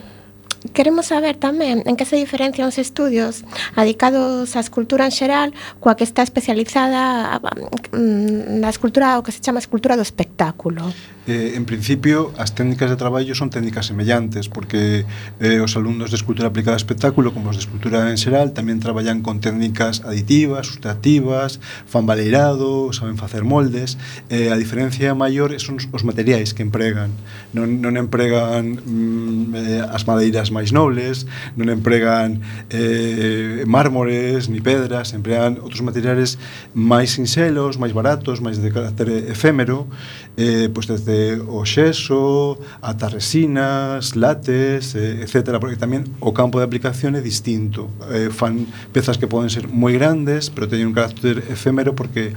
[0.71, 3.43] Queremos saber tamén en que se diferencian os estudios
[3.75, 5.51] adicados á escultura en xeral
[5.83, 7.43] coa que está especializada
[7.91, 10.87] mm, na escultura, o que se chama escultura do espectáculo.
[11.27, 15.03] Eh, en principio, as técnicas de traballo son técnicas semellantes, porque
[15.43, 18.79] eh, os alumnos de escultura aplicada a espectáculo, como os de escultura en xeral, tamén
[18.79, 23.99] traballan con técnicas aditivas, sustrativas, fan baleirado, saben facer moldes.
[24.31, 27.11] Eh, a diferencia maior son os materiais que empregan.
[27.51, 31.25] Non, non empregan mm, eh, as madeiras máis nobles,
[31.57, 36.37] non empregan eh, mármores ni pedras, empregan outros materiales
[36.77, 39.89] máis sinxelos, máis baratos, máis de carácter efémero
[40.37, 45.59] eh, pois pues desde o xeso ata resinas, látex, eh, etc.
[45.61, 47.89] Porque tamén o campo de aplicación é distinto.
[48.09, 52.33] Eh, fan pezas que poden ser moi grandes, pero teñen un carácter efémero porque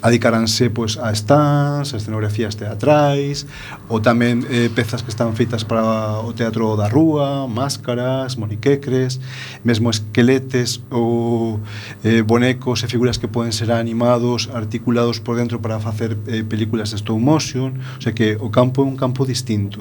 [0.00, 3.44] adicaranse pois, pues, a stands, a escenografías teatrais,
[3.90, 9.18] ou tamén eh, pezas que están feitas para o teatro da rúa, máscaras, moniquecres,
[9.66, 11.58] mesmo esqueletes ou
[12.06, 16.90] eh, bonecos e figuras que poden ser animados, articulados por dentro para facer eh, películas
[16.90, 19.80] de stop motion, Notion, o sea que o campo é un campo distinto.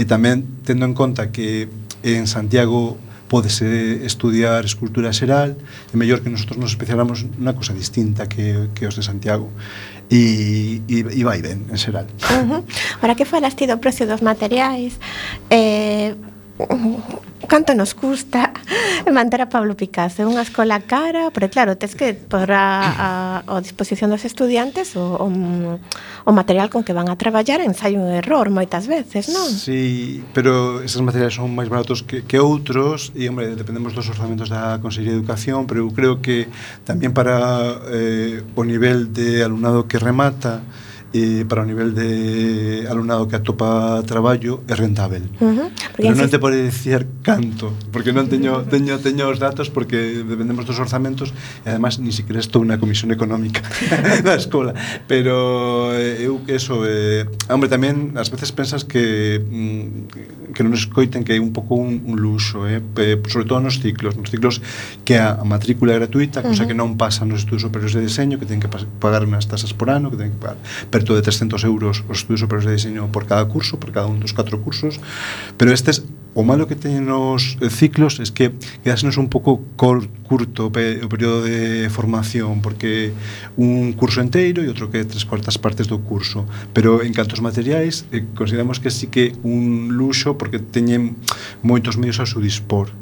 [0.00, 1.68] E tamén tendo en conta que
[2.00, 2.96] en Santiago
[3.28, 5.58] podese estudiar escultura xeral,
[5.92, 9.52] é mellor que nosotros nos especialamos nunha cousa distinta que, que os de Santiago.
[10.06, 12.06] E, e, e vai ben, en xeral.
[12.30, 12.62] Uh -huh.
[13.02, 14.96] Ora que falaste do precio dos materiais,
[15.50, 16.14] eh,
[17.48, 18.52] canto nos custa
[19.12, 20.22] manter a Pablo Picasso.
[20.22, 23.08] É unha escola cara, pero claro, tes que por a, a,
[23.44, 28.10] a disposición dos estudiantes o, o, o material con que van a traballar ensaio un
[28.10, 29.46] error moitas veces, non?
[29.52, 34.48] Sí, pero esos materiales son máis baratos que, que outros e, hombre, dependemos dos orzamentos
[34.48, 36.48] da Consellería de Educación, pero eu creo que
[36.88, 40.64] tamén para eh, o nivel de alumnado que remata,
[41.16, 45.24] eh, para o nivel de alumnado que atopa traballo é rentável.
[45.40, 45.68] Uh -huh.
[45.96, 50.68] Pero non te pode dicir canto, porque non teño, teño, teño os datos porque dependemos
[50.68, 51.32] dos orzamentos
[51.64, 53.64] e además ni siquiera estou na comisión económica
[54.26, 54.76] da escola.
[55.08, 56.84] Pero eh, eu que eso...
[56.84, 61.76] Eh, hombre, tamén ás veces pensas que mm, que non escoiten que é un pouco
[61.76, 62.80] un, un luxo, eh?
[63.28, 64.64] sobre todo nos ciclos, nos ciclos
[65.04, 66.68] que a, a matrícula é gratuita, cosa uh -huh.
[66.68, 68.68] que non pasa nos estudos superiores de deseño, que ten que
[69.00, 70.56] pagar unhas tasas por ano, que ten que pagar.
[70.88, 74.10] Pero perto de 300 euros os estudios superiores de diseño por cada curso, por cada
[74.10, 74.98] un dos catro cursos,
[75.56, 76.02] pero estes
[76.36, 78.52] O malo que teñen os ciclos es que
[78.84, 80.70] quedásenos un pouco curto o
[81.08, 83.16] período de formación porque
[83.56, 86.44] un curso enteiro e outro que tres cuartas partes do curso.
[86.76, 91.16] Pero en cantos materiais eh, consideramos que sí que un luxo porque teñen
[91.64, 92.92] moitos medios a su dispor.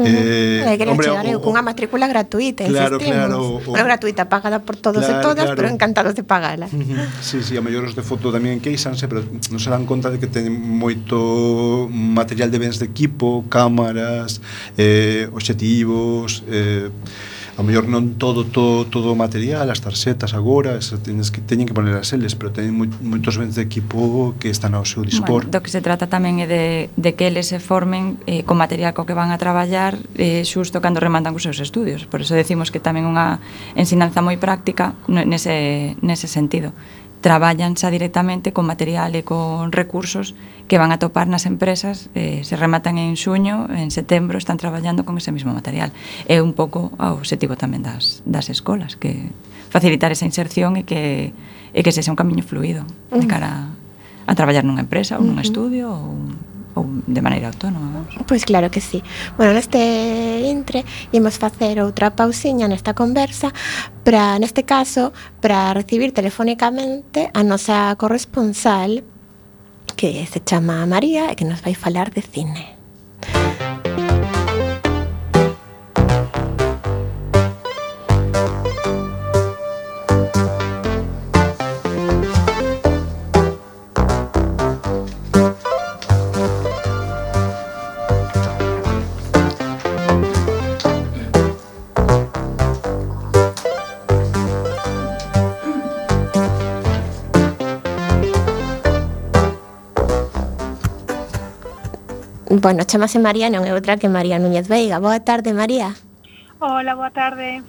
[0.00, 0.72] Uh -huh.
[0.72, 2.96] eh, que hombre, chegar o, cunha matrícula gratuita, claro.
[2.96, 5.56] Claro, o, bueno, gratuita, pagada por todos claro, e todas, claro.
[5.60, 6.66] pero encantados de pagala.
[6.72, 7.04] Uh -huh.
[7.20, 9.20] Sí, sí, a mellor os de foto tamén queixanse, pero
[9.52, 14.40] non se dan conta de que ten moito material de bens de equipo, cámaras,
[14.80, 16.88] eh, obxectivos, eh,
[17.60, 21.76] A mellor non todo, todo, todo o material, as tarxetas agora, teñes que, teñen que
[21.76, 25.44] poner as eles, pero teñen moitos bens de equipo que están ao seu dispor.
[25.44, 28.56] Bueno, do que se trata tamén é de, de que eles se formen eh, con
[28.56, 32.08] material co que van a traballar eh, xusto cando remandan os seus estudios.
[32.08, 33.44] Por eso decimos que tamén unha
[33.76, 36.72] ensinanza moi práctica nese, nese sentido
[37.20, 40.32] traballan xa directamente con material e con recursos
[40.66, 45.04] que van a topar nas empresas, eh, se rematan en xuño, en setembro están traballando
[45.04, 45.92] con ese mesmo material.
[46.26, 49.28] É un pouco o objetivo tamén das, das escolas, que
[49.68, 51.36] facilitar esa inserción e que,
[51.76, 53.70] e que se sea un camiño fluido de cara
[54.26, 58.06] a, a traballar nunha empresa ou nun estudio ou ou de maneira autónoma.
[58.06, 58.26] Vamos.
[58.26, 59.02] Pois claro que sí.
[59.36, 59.78] Bueno, neste
[60.46, 63.52] intre imos facer outra pausiña nesta conversa
[64.02, 69.02] para, neste caso, para recibir telefónicamente a nosa corresponsal
[69.96, 72.79] que se chama María e que nos vai falar de cine.
[102.60, 105.00] Bueno, chamase María non é outra que María Núñez Veiga.
[105.00, 105.96] Boa tarde, María.
[106.60, 107.64] Hola, boa tarde.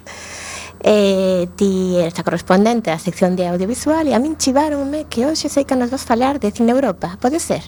[0.84, 5.48] Eh, ti eres a correspondente da sección de audiovisual e a min chivaronme que hoxe
[5.48, 7.16] sei que nos vas falar de Cine Europa.
[7.24, 7.64] Pode ser?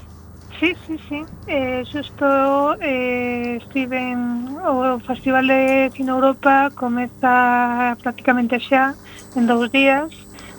[0.61, 1.25] Sí, sí, sí.
[1.49, 8.93] Eh, xusto eh, estive en, o Festival de Cine Europa comeza prácticamente xa
[9.33, 10.13] en dous días.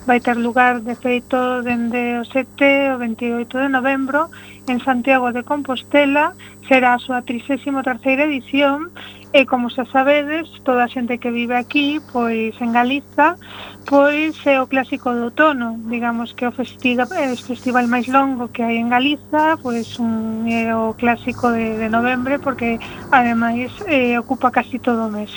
[0.09, 4.29] Vai ter lugar, de feito, dende o 7 ao 28 de novembro
[4.67, 6.33] en Santiago de Compostela
[6.67, 8.89] será a súa 33ª edición
[9.35, 13.35] e como xa sabedes, toda a xente que vive aquí, pois en Galiza,
[13.83, 18.47] pois é o clásico do outono, digamos que o festival, é o festival máis longo
[18.49, 22.79] que hai en Galiza, pois un, é o clásico de, de novembro porque
[23.11, 25.29] ademais eh, ocupa casi todo o mes.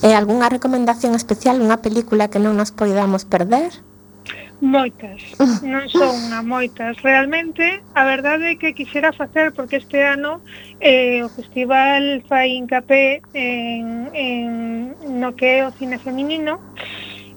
[0.00, 3.72] E algunha recomendación especial, unha película que non nos poidamos perder?
[4.60, 5.20] Moitas,
[5.66, 6.96] non son unha moitas.
[7.02, 10.40] Realmente, a verdade é que quixera facer, porque este ano
[10.78, 16.62] eh, o festival fai hincapié en, en no que é o cine feminino,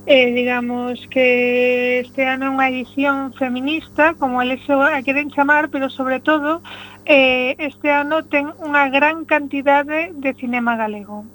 [0.06, 5.90] eh, digamos que este ano é unha edición feminista, como eles a queren chamar, pero
[5.90, 6.64] sobre todo
[7.04, 11.28] eh, este ano ten unha gran cantidade de cinema galego.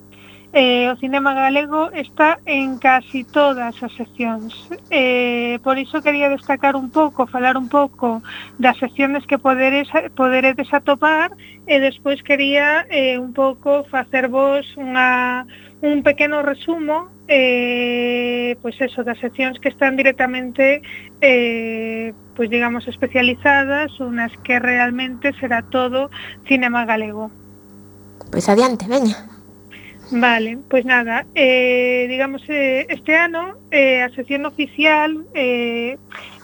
[0.54, 4.52] Eh, o cinema galego está en casi todas as seccións.
[4.92, 8.20] Eh, por iso quería destacar un pouco, falar un pouco
[8.60, 11.32] das secciones que poderes, poderedes atopar
[11.64, 15.48] e despois quería eh, un pouco facervos unha,
[15.80, 20.84] un pequeno resumo eh, pois eso, das seccións que están directamente
[21.24, 26.12] eh, pois digamos especializadas unas que realmente será todo
[26.44, 27.32] cinema galego.
[28.28, 29.31] Pois adiante, veña.
[30.12, 35.96] Vale, pois nada, eh, digamos, eh, este ano eh, a sección oficial eh,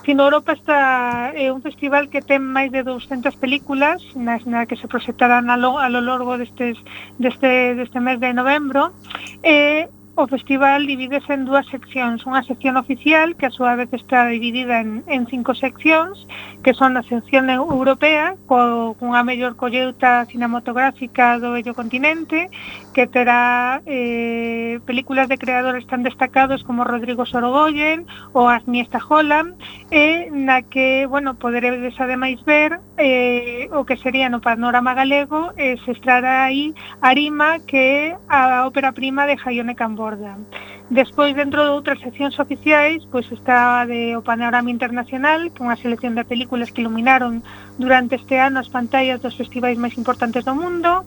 [0.08, 4.64] Cine Europa está é eh, un festival que ten máis de 200 películas nas, na
[4.64, 6.80] que se proxectarán a lo, a lo largo destes,
[7.20, 8.96] deste, deste mes de novembro
[9.44, 14.26] e O festival divídese en dúas seccións, unha sección oficial que a súa vez está
[14.26, 16.26] dividida en, en cinco seccións,
[16.66, 22.50] que son a sección europea, co, cunha mellor colleuta cinematográfica do bello continente,
[22.90, 28.02] que terá eh, películas de creadores tan destacados como Rodrigo Sorogoyen
[28.34, 29.54] ou Agni Holland,
[29.94, 35.78] e na que, bueno, poderedes ademais ver eh, o que sería no panorama galego, eh,
[35.86, 36.74] se estará aí
[37.06, 40.46] Arima, que é a ópera prima de Jaione Cambó abordan.
[40.90, 46.16] Despois, dentro de outras seccións oficiais, pois está de o panorama internacional, con unha selección
[46.16, 47.44] de películas que iluminaron
[47.76, 51.04] durante este ano as pantallas dos festivais máis importantes do mundo,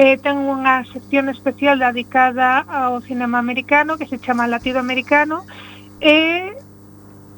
[0.00, 5.44] eh, ten unha sección especial dedicada ao cinema americano que se chama Latinoamericano
[6.00, 6.56] e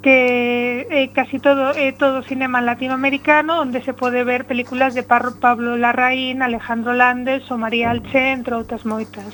[0.02, 5.76] que é casi todo é todo cinema latinoamericano onde se pode ver películas de Pablo
[5.76, 9.28] Larraín, Alejandro Landes ou María Alche, entre outras moitas.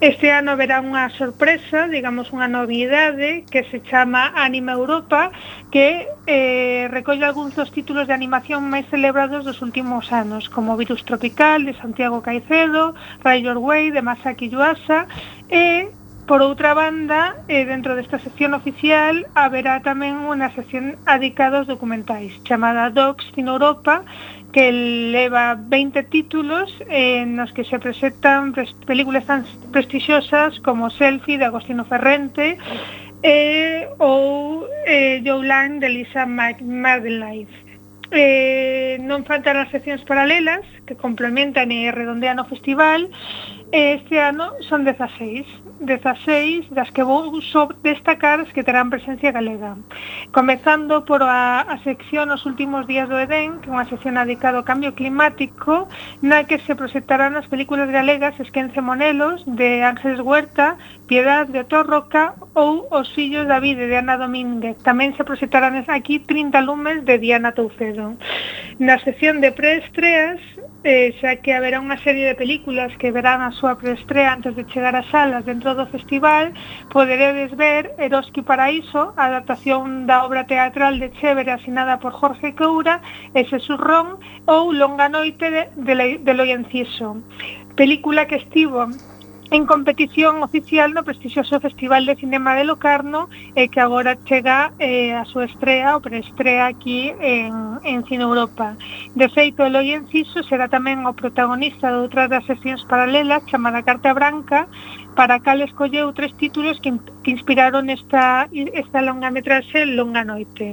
[0.00, 5.30] Este ano verá unha sorpresa, digamos unha novidade que se chama Anima Europa,
[5.70, 11.06] que eh, recolle algúns dos títulos de animación máis celebrados dos últimos anos, como Virus
[11.06, 15.06] Tropical, de Santiago Caicedo, Rayor Way, de Masaki Yuasa,
[15.46, 15.94] e
[16.26, 22.30] Por outra banda, eh, dentro desta sección oficial haberá tamén unha sección adicada aos documentais
[22.46, 24.06] chamada Docs in Europa
[24.54, 28.54] que leva 20 títulos eh, nos que se presentan
[28.86, 29.42] películas tan
[29.74, 32.54] prestixiosas como Selfie de Agostino Ferrente
[33.22, 37.72] eh, ou eh, Jolene de Lisa Madelife.
[38.12, 43.08] Eh, non faltan as seccións paralelas que complementan e redondean o festival.
[43.72, 45.48] Este ano son 16
[45.86, 49.76] 16 das que vou só destacar as que terán presencia galega.
[50.30, 54.58] Comezando por a, a sección Os últimos días do Edén, que é unha sección dedicada
[54.58, 55.90] ao cambio climático,
[56.22, 60.78] na que se proxectarán as películas galegas Esquence Monelos, de Ángeles Huerta,
[61.10, 64.78] Piedad de Torroca ou Os fillos da vida de Ana Domínguez.
[64.80, 68.16] Tamén se proxectarán aquí 30 lumes de Diana Toucedo.
[68.78, 70.40] Na sección de preestreas,
[70.84, 74.66] eh, xa que haberá unha serie de películas que verán a súa preestrea antes de
[74.66, 76.50] chegar ás salas dentro do festival,
[76.90, 82.98] poderedes ver Eroski Paraíso, a adaptación da obra teatral de Chévere asinada por Jorge Coura
[83.34, 83.78] e Jesús
[84.46, 87.22] ou Longa Noite de, de, de Loienciso.
[87.76, 88.88] Película que estivo
[89.52, 95.12] en competición oficial no prestixioso Festival de Cinema de Locarno eh, que agora chega eh,
[95.12, 98.80] a súa estrea ou preestrea aquí en, en Cine Europa.
[99.12, 104.16] De feito, Eloi Enciso será tamén o protagonista de outras das sesións paralelas chamada Carta
[104.16, 104.64] Branca
[105.12, 110.72] para cal escolleu tres títulos que, que inspiraron esta, esta longa metraxe Longa Noite.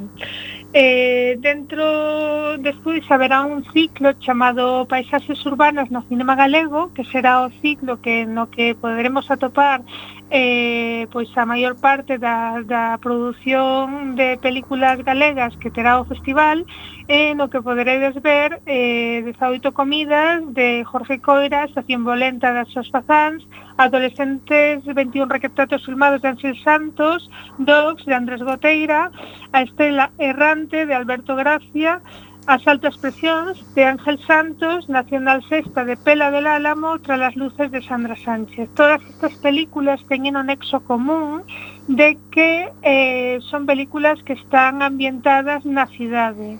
[0.72, 7.50] Eh, dentro despois haberá un ciclo chamado Paisaxes Urbanas no Cinema Galego, que será o
[7.62, 9.82] ciclo que no que poderemos atopar
[10.30, 16.66] eh, pois a maior parte da, da produción de películas galegas que terá o festival,
[17.10, 22.70] e eh, no que poderedes ver eh, 18 comidas de Jorge Coira, Estación Volenta das
[22.70, 23.42] Sos Fazans,
[23.80, 29.10] adolescentes 21 requetatos filmados de Ansel Santos, Dogs de Andrés Goteira,
[29.54, 32.02] a Estela Errante de Alberto Gracia,
[32.48, 37.70] As altas presións de Ángel Santos, Nacional Sexta de Pela del Álamo, Tras las luces
[37.70, 38.74] de Sandra Sánchez.
[38.74, 41.44] Todas estas películas teñen un nexo común
[41.88, 46.58] de que eh, son películas que están ambientadas na cidade.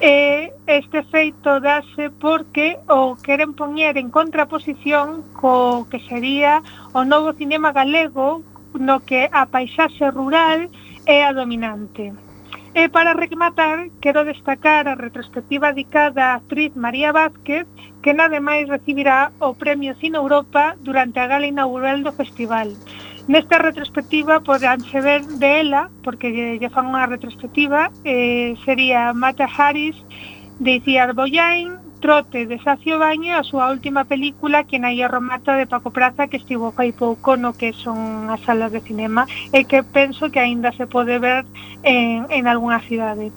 [0.00, 6.64] E este feito dase porque o queren poñer en contraposición co que sería
[6.96, 8.40] o novo cinema galego
[8.80, 10.72] no que a paisaxe rural
[11.04, 12.16] é a dominante.
[12.72, 17.68] E para rematar, quero destacar a retrospectiva dedicada á actriz María Vázquez,
[18.00, 22.72] que nademais recibirá o Premio Cine Europa durante a gala inaugural do festival.
[23.28, 29.44] Nesta retrospectiva podanse ver de ela, porque lle, lle fan unha retrospectiva, eh, sería Mata
[29.44, 29.96] Harris,
[30.60, 35.54] de Iciar Boyain, Trote de Sacio Baño a súa última película que na hierro mata
[35.54, 39.68] de Paco Praza que estivo hai pouco no que son as salas de cinema e
[39.68, 41.44] que penso que aínda se pode ver
[41.84, 43.28] en, en algunha cidade.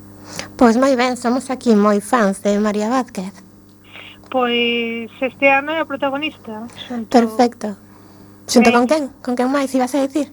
[0.56, 3.36] Pois moi ben, somos aquí moi fans de María Vázquez.
[4.32, 6.64] Pois este ano é a protagonista.
[6.88, 7.12] Xunto...
[7.12, 7.83] Perfecto.
[8.48, 9.04] Xunto con quen?
[9.24, 10.32] Con quen máis ibas a dicir?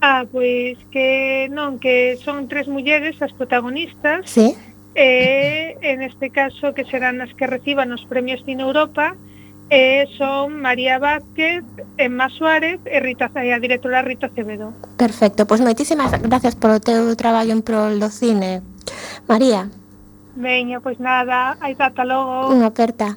[0.00, 4.28] Ah, pois que non, que son tres mulleres as protagonistas.
[4.28, 4.56] Sí.
[4.96, 9.16] Eh, en este caso que serán as que reciban os premios Cine Europa,
[9.68, 11.64] eh, son María Vázquez,
[11.96, 14.72] Emma Suárez e, Rita, e a directora Rita Acevedo.
[14.96, 18.62] Perfecto, pois pues moitísimas gracias polo teu traballo en prol do cine.
[19.28, 19.68] María.
[20.36, 22.52] Veña, pois nada, aí ata logo.
[22.52, 23.16] Unha aperta.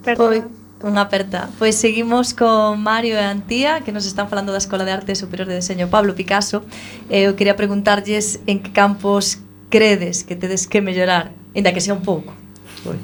[0.00, 0.22] Aperta.
[0.22, 0.42] Pois,
[0.84, 1.48] Unha aperta.
[1.56, 5.48] Pois seguimos con Mario e Antía, que nos están falando da Escola de Arte Superior
[5.48, 6.68] de Deseño Pablo Picasso.
[7.08, 9.40] Eh, eu quería preguntarlles en que campos
[9.72, 12.36] credes que tedes que mellorar, ainda que sea un pouco.
[12.84, 13.00] Pois.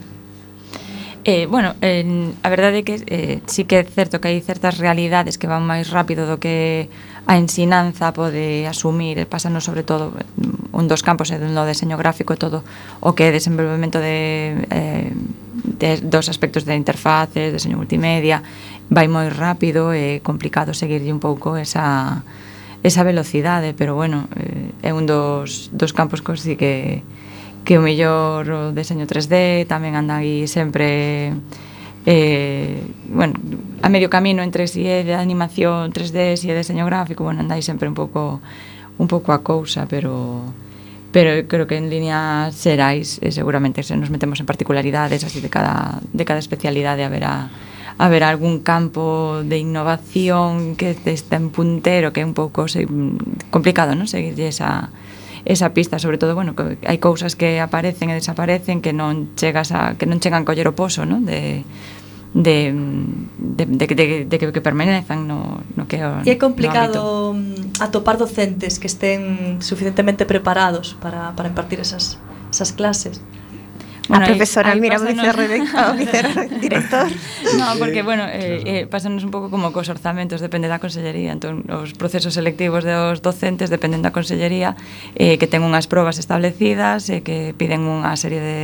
[1.25, 2.05] Eh, bueno, eh,
[2.43, 5.63] a verdade é que eh, sí que é certo que hai certas realidades que van
[5.65, 6.91] máis rápido do que
[7.27, 11.47] a ensinanza pode asumir eh, e pásanos sobre todo mm, un dos campos eh, é
[11.47, 12.67] no deseño gráfico e todo
[12.99, 15.15] o que é desenvolvemento de, eh,
[15.79, 18.43] de dos aspectos de interfaces, deseño multimedia
[18.91, 22.27] vai moi rápido e complicado seguirlle un pouco esa,
[22.83, 27.07] esa velocidade pero bueno, eh, é un dos, dos campos que sí que
[27.63, 31.31] que o mellor o deseño 3D tamén anda aí sempre
[32.03, 33.39] eh, bueno,
[33.83, 37.61] a medio camino entre si é de animación 3D, si é deseño gráfico, bueno, andai
[37.61, 38.39] sempre un pouco
[38.99, 40.47] un pouco a cousa, pero
[41.11, 45.51] pero creo que en líneas xerais e seguramente se nos metemos en particularidades así de
[45.51, 47.51] cada de cada especialidade haberá
[47.99, 52.87] haberá algún campo de innovación que está en puntero, que é un pouco se,
[53.51, 54.07] complicado, non?
[54.09, 54.95] Seguir esa
[55.45, 59.75] esa pista, sobre todo, bueno, que hai cousas que aparecen e desaparecen que non chegas
[59.75, 61.27] a que non chegan a coller o poso, non?
[61.27, 61.67] De
[62.35, 62.73] de,
[63.39, 67.77] de, de, de, de que, que permanezan no, no que o, E é complicado mm,
[67.85, 72.17] atopar docentes que estén suficientemente preparados para, para impartir esas,
[72.49, 73.21] esas clases?
[74.09, 75.37] Bueno, a profesora, ahí, ahí mira, pásanos...
[75.37, 77.07] o director.
[77.59, 81.31] no, porque, bueno, eh, eh, pásanos un pouco como cos orzamentos, depende da Consellería.
[81.31, 84.75] Entón, os procesos selectivos dos docentes dependen da Consellería,
[85.15, 88.61] eh, que ten unhas probas establecidas, eh, que piden unha serie de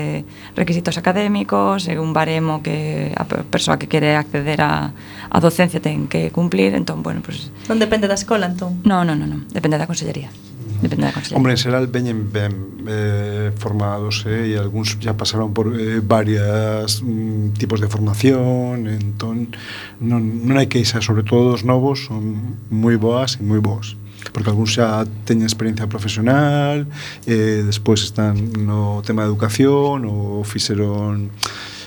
[0.59, 4.91] requisitos académicos, e eh, un baremo que a persoa que quere acceder a,
[5.31, 6.75] a docencia ten que cumplir.
[6.75, 7.55] Entón, bueno, pues...
[7.71, 8.83] Non depende da escola, entón?
[8.83, 10.35] Non, non, non, no, depende da Consellería.
[10.83, 11.37] Depende da consellería.
[11.37, 12.53] Hombre, en xeral veñen ben
[12.87, 19.51] eh, formados eh, e algúns ya pasaron por eh, varias mm, tipos de formación, entón
[19.99, 23.99] non, non hai que isa, sobre todo os novos son moi boas e moi boas
[24.33, 26.87] porque algúns xa teñen experiencia profesional,
[27.27, 28.35] eh, despois están
[28.67, 31.31] no tema de educación ou fixeron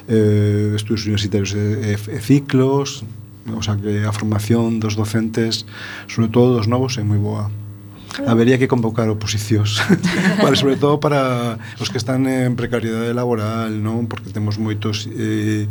[0.07, 3.03] eh, estudios universitarios eh, e, e, e ciclos,
[3.47, 5.65] o sea que a formación dos docentes,
[6.07, 7.51] sobre todo dos novos, é moi boa.
[8.27, 9.79] Habería que convocar oposicións,
[10.43, 14.11] para, sobre todo para os que están en precariedade laboral, non?
[14.11, 15.67] Porque temos moitos eh,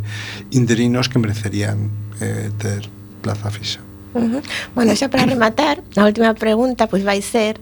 [0.49, 2.89] interinos que merecerían eh, ter
[3.21, 3.79] plaza fixa.
[4.13, 4.41] Uh -huh.
[4.73, 7.61] Bueno, xa para rematar, a última pregunta pois vai ser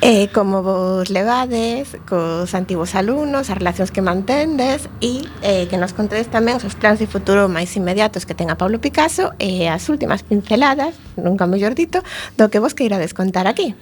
[0.00, 5.90] E como vos levades cos antigos alumnos, as relacións que mantendes e eh, que nos
[5.90, 9.90] contedes tamén os plans de futuro máis inmediatos que ten a Pablo Picasso e as
[9.90, 11.98] últimas pinceladas, nunca mellor dito,
[12.38, 13.74] do que vos queirades contar aquí.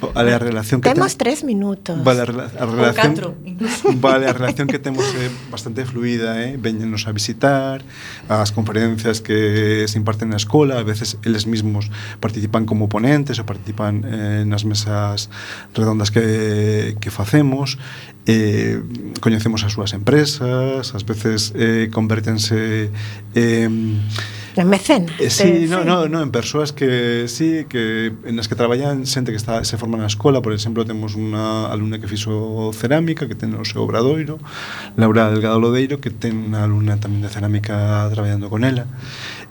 [0.00, 1.18] Vale a relación que temos ten...
[1.18, 2.02] tres minutos.
[2.02, 3.14] Vale a, rela a relación.
[3.14, 3.28] Catro,
[4.00, 6.56] vale a relación que temos é eh, bastante fluida, eh?
[6.56, 7.82] Véñennos a visitar,
[8.28, 11.90] as conferencias que se imparten na escola, a veces eles mismos
[12.20, 15.30] participan como ponentes ou participan eh, nas mesas
[15.72, 17.78] redondas que, que facemos
[18.26, 18.80] eh,
[19.20, 22.88] coñecemos as súas empresas, ás veces eh, convertense
[23.36, 23.68] eh,
[24.56, 25.14] en mecenas.
[25.20, 29.34] Eh, sí, no, no, no, en persoas que sí, que en as que traballan xente
[29.34, 33.34] que está se forma na escola, por exemplo, temos unha alumna que fixo cerámica, que
[33.34, 34.38] ten o seu obradoiro,
[34.94, 38.86] Laura Delgado Lodeiro, que ten unha alumna tamén de cerámica traballando con ela.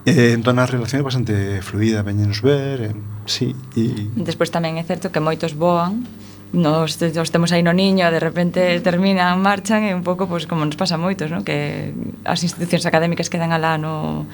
[0.08, 1.34] Eh, entón a relación é bastante
[1.64, 2.96] fluida, veñenos ver, eh,
[3.28, 4.12] sí, e...
[4.16, 6.08] Despois tamén é certo que moitos voan,
[6.54, 10.64] nos, nos temos aí no niño, de repente terminan, marchan e un pouco pois, como
[10.64, 11.42] nos pasa a moitos, no?
[11.42, 11.92] que
[12.24, 14.30] as institucións académicas quedan alá no,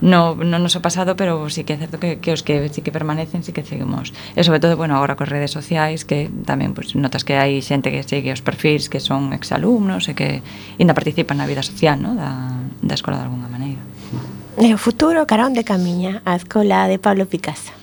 [0.00, 2.92] no, no noso pasado, pero sí que é certo que, que os que sí que
[2.92, 4.12] permanecen, sí que seguimos.
[4.36, 7.92] E sobre todo, bueno, agora cos redes sociais, que tamén pues, notas que hai xente
[7.92, 10.40] que segue os perfis que son exalumnos e que
[10.80, 12.16] ainda participan na vida social no?
[12.16, 13.80] da, da escola de alguna maneira.
[14.60, 17.79] E o futuro cara onde camiña a escola de Pablo Picasso?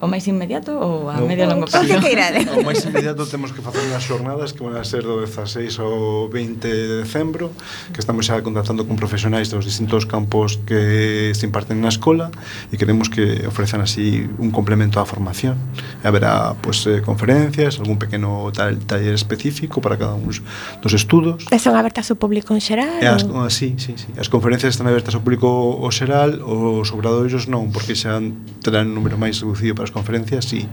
[0.00, 1.90] O máis inmediato ou a no, medio longo prazo?
[1.98, 2.14] Que.
[2.54, 6.30] O máis inmediato temos que facer unhas xornadas que van a ser do 16 ao
[6.30, 7.50] 20 de decembro,
[7.90, 12.30] que estamos xa contactando con profesionais dos distintos campos que se imparten na escola
[12.70, 15.58] e queremos que ofrezan así un complemento á formación.
[15.98, 21.42] E haberá pues, eh, conferencias, algún pequeno tal, taller específico para cada un dos estudos.
[21.50, 23.02] E son abertas ao público en xeral?
[23.02, 23.42] E as, ou...
[23.42, 24.14] Ah, sí, sí, sí.
[24.14, 28.22] As conferencias están abertas ao público o xeral, os obradoiros non, porque xa
[28.62, 30.68] terán un número máis reducido para as conferencias e,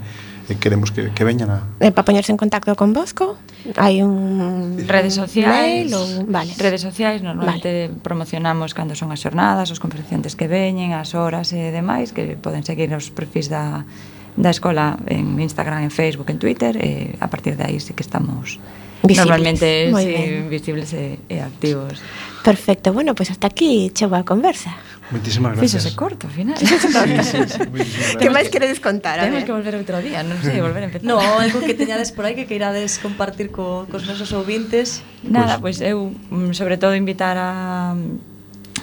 [0.51, 1.63] e queremos que, que veñan a...
[1.79, 3.39] Eh, para poñerse en contacto con Bosco,
[3.79, 4.75] hai un...
[4.83, 6.27] Redes sociais, ou...
[6.27, 6.51] vale.
[6.59, 8.03] redes sociais, normalmente vale.
[8.03, 12.67] promocionamos cando son as xornadas, os conferenciantes que veñen, as horas e demais, que poden
[12.67, 13.87] seguir os perfis da,
[14.35, 18.03] da escola en Instagram, en Facebook, en Twitter, e a partir de aí sí que
[18.03, 18.59] estamos
[19.07, 19.27] Visibles.
[19.27, 22.01] Normalmente sí, visibles e, e activos.
[22.43, 24.73] Perfecto, bueno, pues hasta aquí chegou a conversa.
[25.11, 25.83] Moitísimas gracias.
[25.83, 26.57] Fíxose corto, ao final.
[26.57, 29.21] Sí, sí, sí, que máis queredes contar?
[29.21, 31.05] Temos que volver outro día, non sei, volver a empezar.
[31.05, 35.05] No, algo que teñades por aí que queirades compartir co, cos nosos ouvintes.
[35.21, 37.93] Nada, pois pues, eu, mm, sobre todo, invitar a,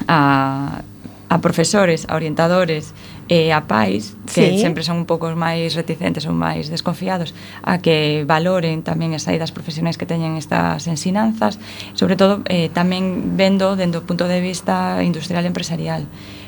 [0.06, 0.82] a,
[1.26, 2.94] a profesores, a orientadores,
[3.28, 4.58] e a pais que sí.
[4.58, 9.54] sempre son un pouco máis reticentes ou máis desconfiados a que valoren tamén as saídas
[9.54, 11.58] profesionais que teñen estas ensinanzas
[11.94, 16.02] sobre todo eh, tamén vendo dendo o punto de vista industrial e empresarial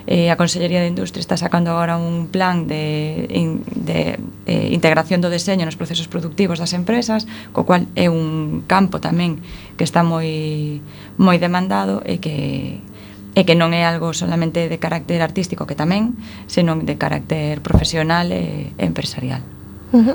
[0.06, 5.24] eh, a Consellería de Industria está sacando agora un plan de, in, de eh, integración
[5.24, 7.24] do deseño nos procesos productivos das empresas,
[7.56, 9.40] co cual é un campo tamén
[9.80, 10.84] que está moi
[11.16, 12.84] moi demandado e que
[13.34, 16.14] e que non é algo solamente de carácter artístico que tamén,
[16.46, 19.42] senón de carácter profesional e, e empresarial.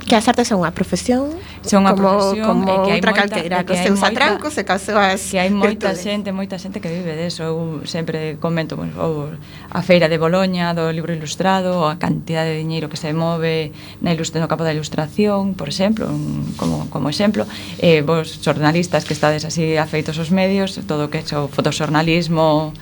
[0.07, 3.15] Que as artes son unha profesión son unha como, profesión como e que hai outra
[3.15, 6.03] moita, calqueira que cos seus moita, atrancos e cos seus que hai moita virtudes.
[6.03, 7.55] xente, moita xente que vive deso eu
[7.87, 9.31] sempre comento bueno, ou
[9.71, 13.71] a feira de Boloña do libro ilustrado a cantidade de diñeiro que se move
[14.03, 17.47] na ilustre, no campo da ilustración por exemplo, un, como, como exemplo
[17.79, 22.75] eh, vos xornalistas que estades así afeitos aos medios todo o que é o fotoxornalismo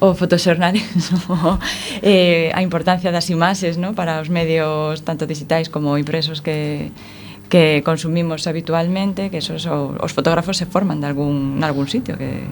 [0.00, 1.58] o fotoxornalismo
[2.02, 3.94] eh, a importancia das imaxes no?
[3.96, 6.92] para os medios tanto digitais como impresos que,
[7.48, 12.44] que consumimos habitualmente que esos, os fotógrafos se forman de algún, algún sitio que,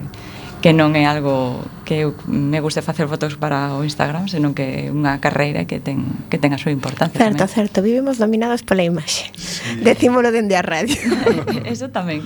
[0.65, 4.89] que non é algo que eu me guste facer fotos para o Instagram, senón que
[4.89, 7.21] é unha carreira que ten, que ten a súa importancia.
[7.21, 7.53] Certo, tamén.
[7.53, 9.29] certo, vivimos dominados pola imaxe.
[9.37, 9.85] Sí.
[9.85, 10.97] Decímolo dende a radio.
[11.69, 12.25] Eso tamén.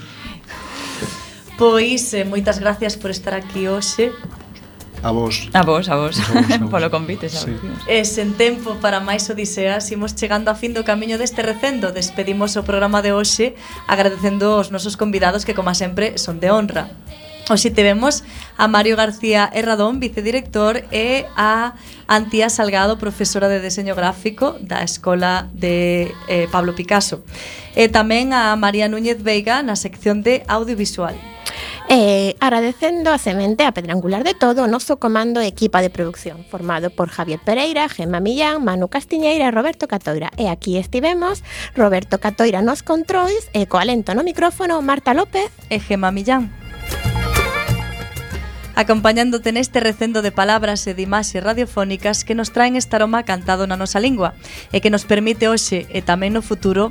[1.59, 4.15] Pois, eh, moitas gracias por estar aquí hoxe
[5.03, 5.49] A vos.
[5.53, 6.19] A vos, a vos.
[6.19, 6.69] A vos, a vos.
[6.73, 7.55] Polo convite, xa sí.
[7.87, 11.95] E sen tempo para máis odiseas, imos chegando a fin do camiño deste recendo.
[11.95, 13.55] Despedimos o programa de hoxe
[13.87, 16.91] agradecendo aos nosos convidados que, como sempre, son de honra.
[17.49, 18.21] Hoxe tivemos
[18.57, 21.73] a Mario García Herradón, vicedirector, e a
[22.05, 27.25] Antía Salgado, profesora de deseño gráfico da Escola de eh, Pablo Picasso.
[27.73, 31.17] E tamén a María Núñez Veiga na sección de audiovisual.
[31.91, 31.97] Eh,
[32.29, 35.89] e agradecendo a semente a pedra angular de todo o noso comando e equipa de
[35.89, 40.29] producción, formado por Javier Pereira, Gemma Millán, Manu Castiñeira e Roberto Catoira.
[40.37, 41.41] E aquí estivemos,
[41.73, 46.53] Roberto Catoira nos controis e co alento no micrófono Marta López e Gemma Millán.
[48.79, 53.67] Acompañándote neste recendo de palabras e de imaxes radiofónicas que nos traen este aroma cantado
[53.67, 54.39] na nosa lingua
[54.71, 56.87] e que nos permite hoxe e tamén no futuro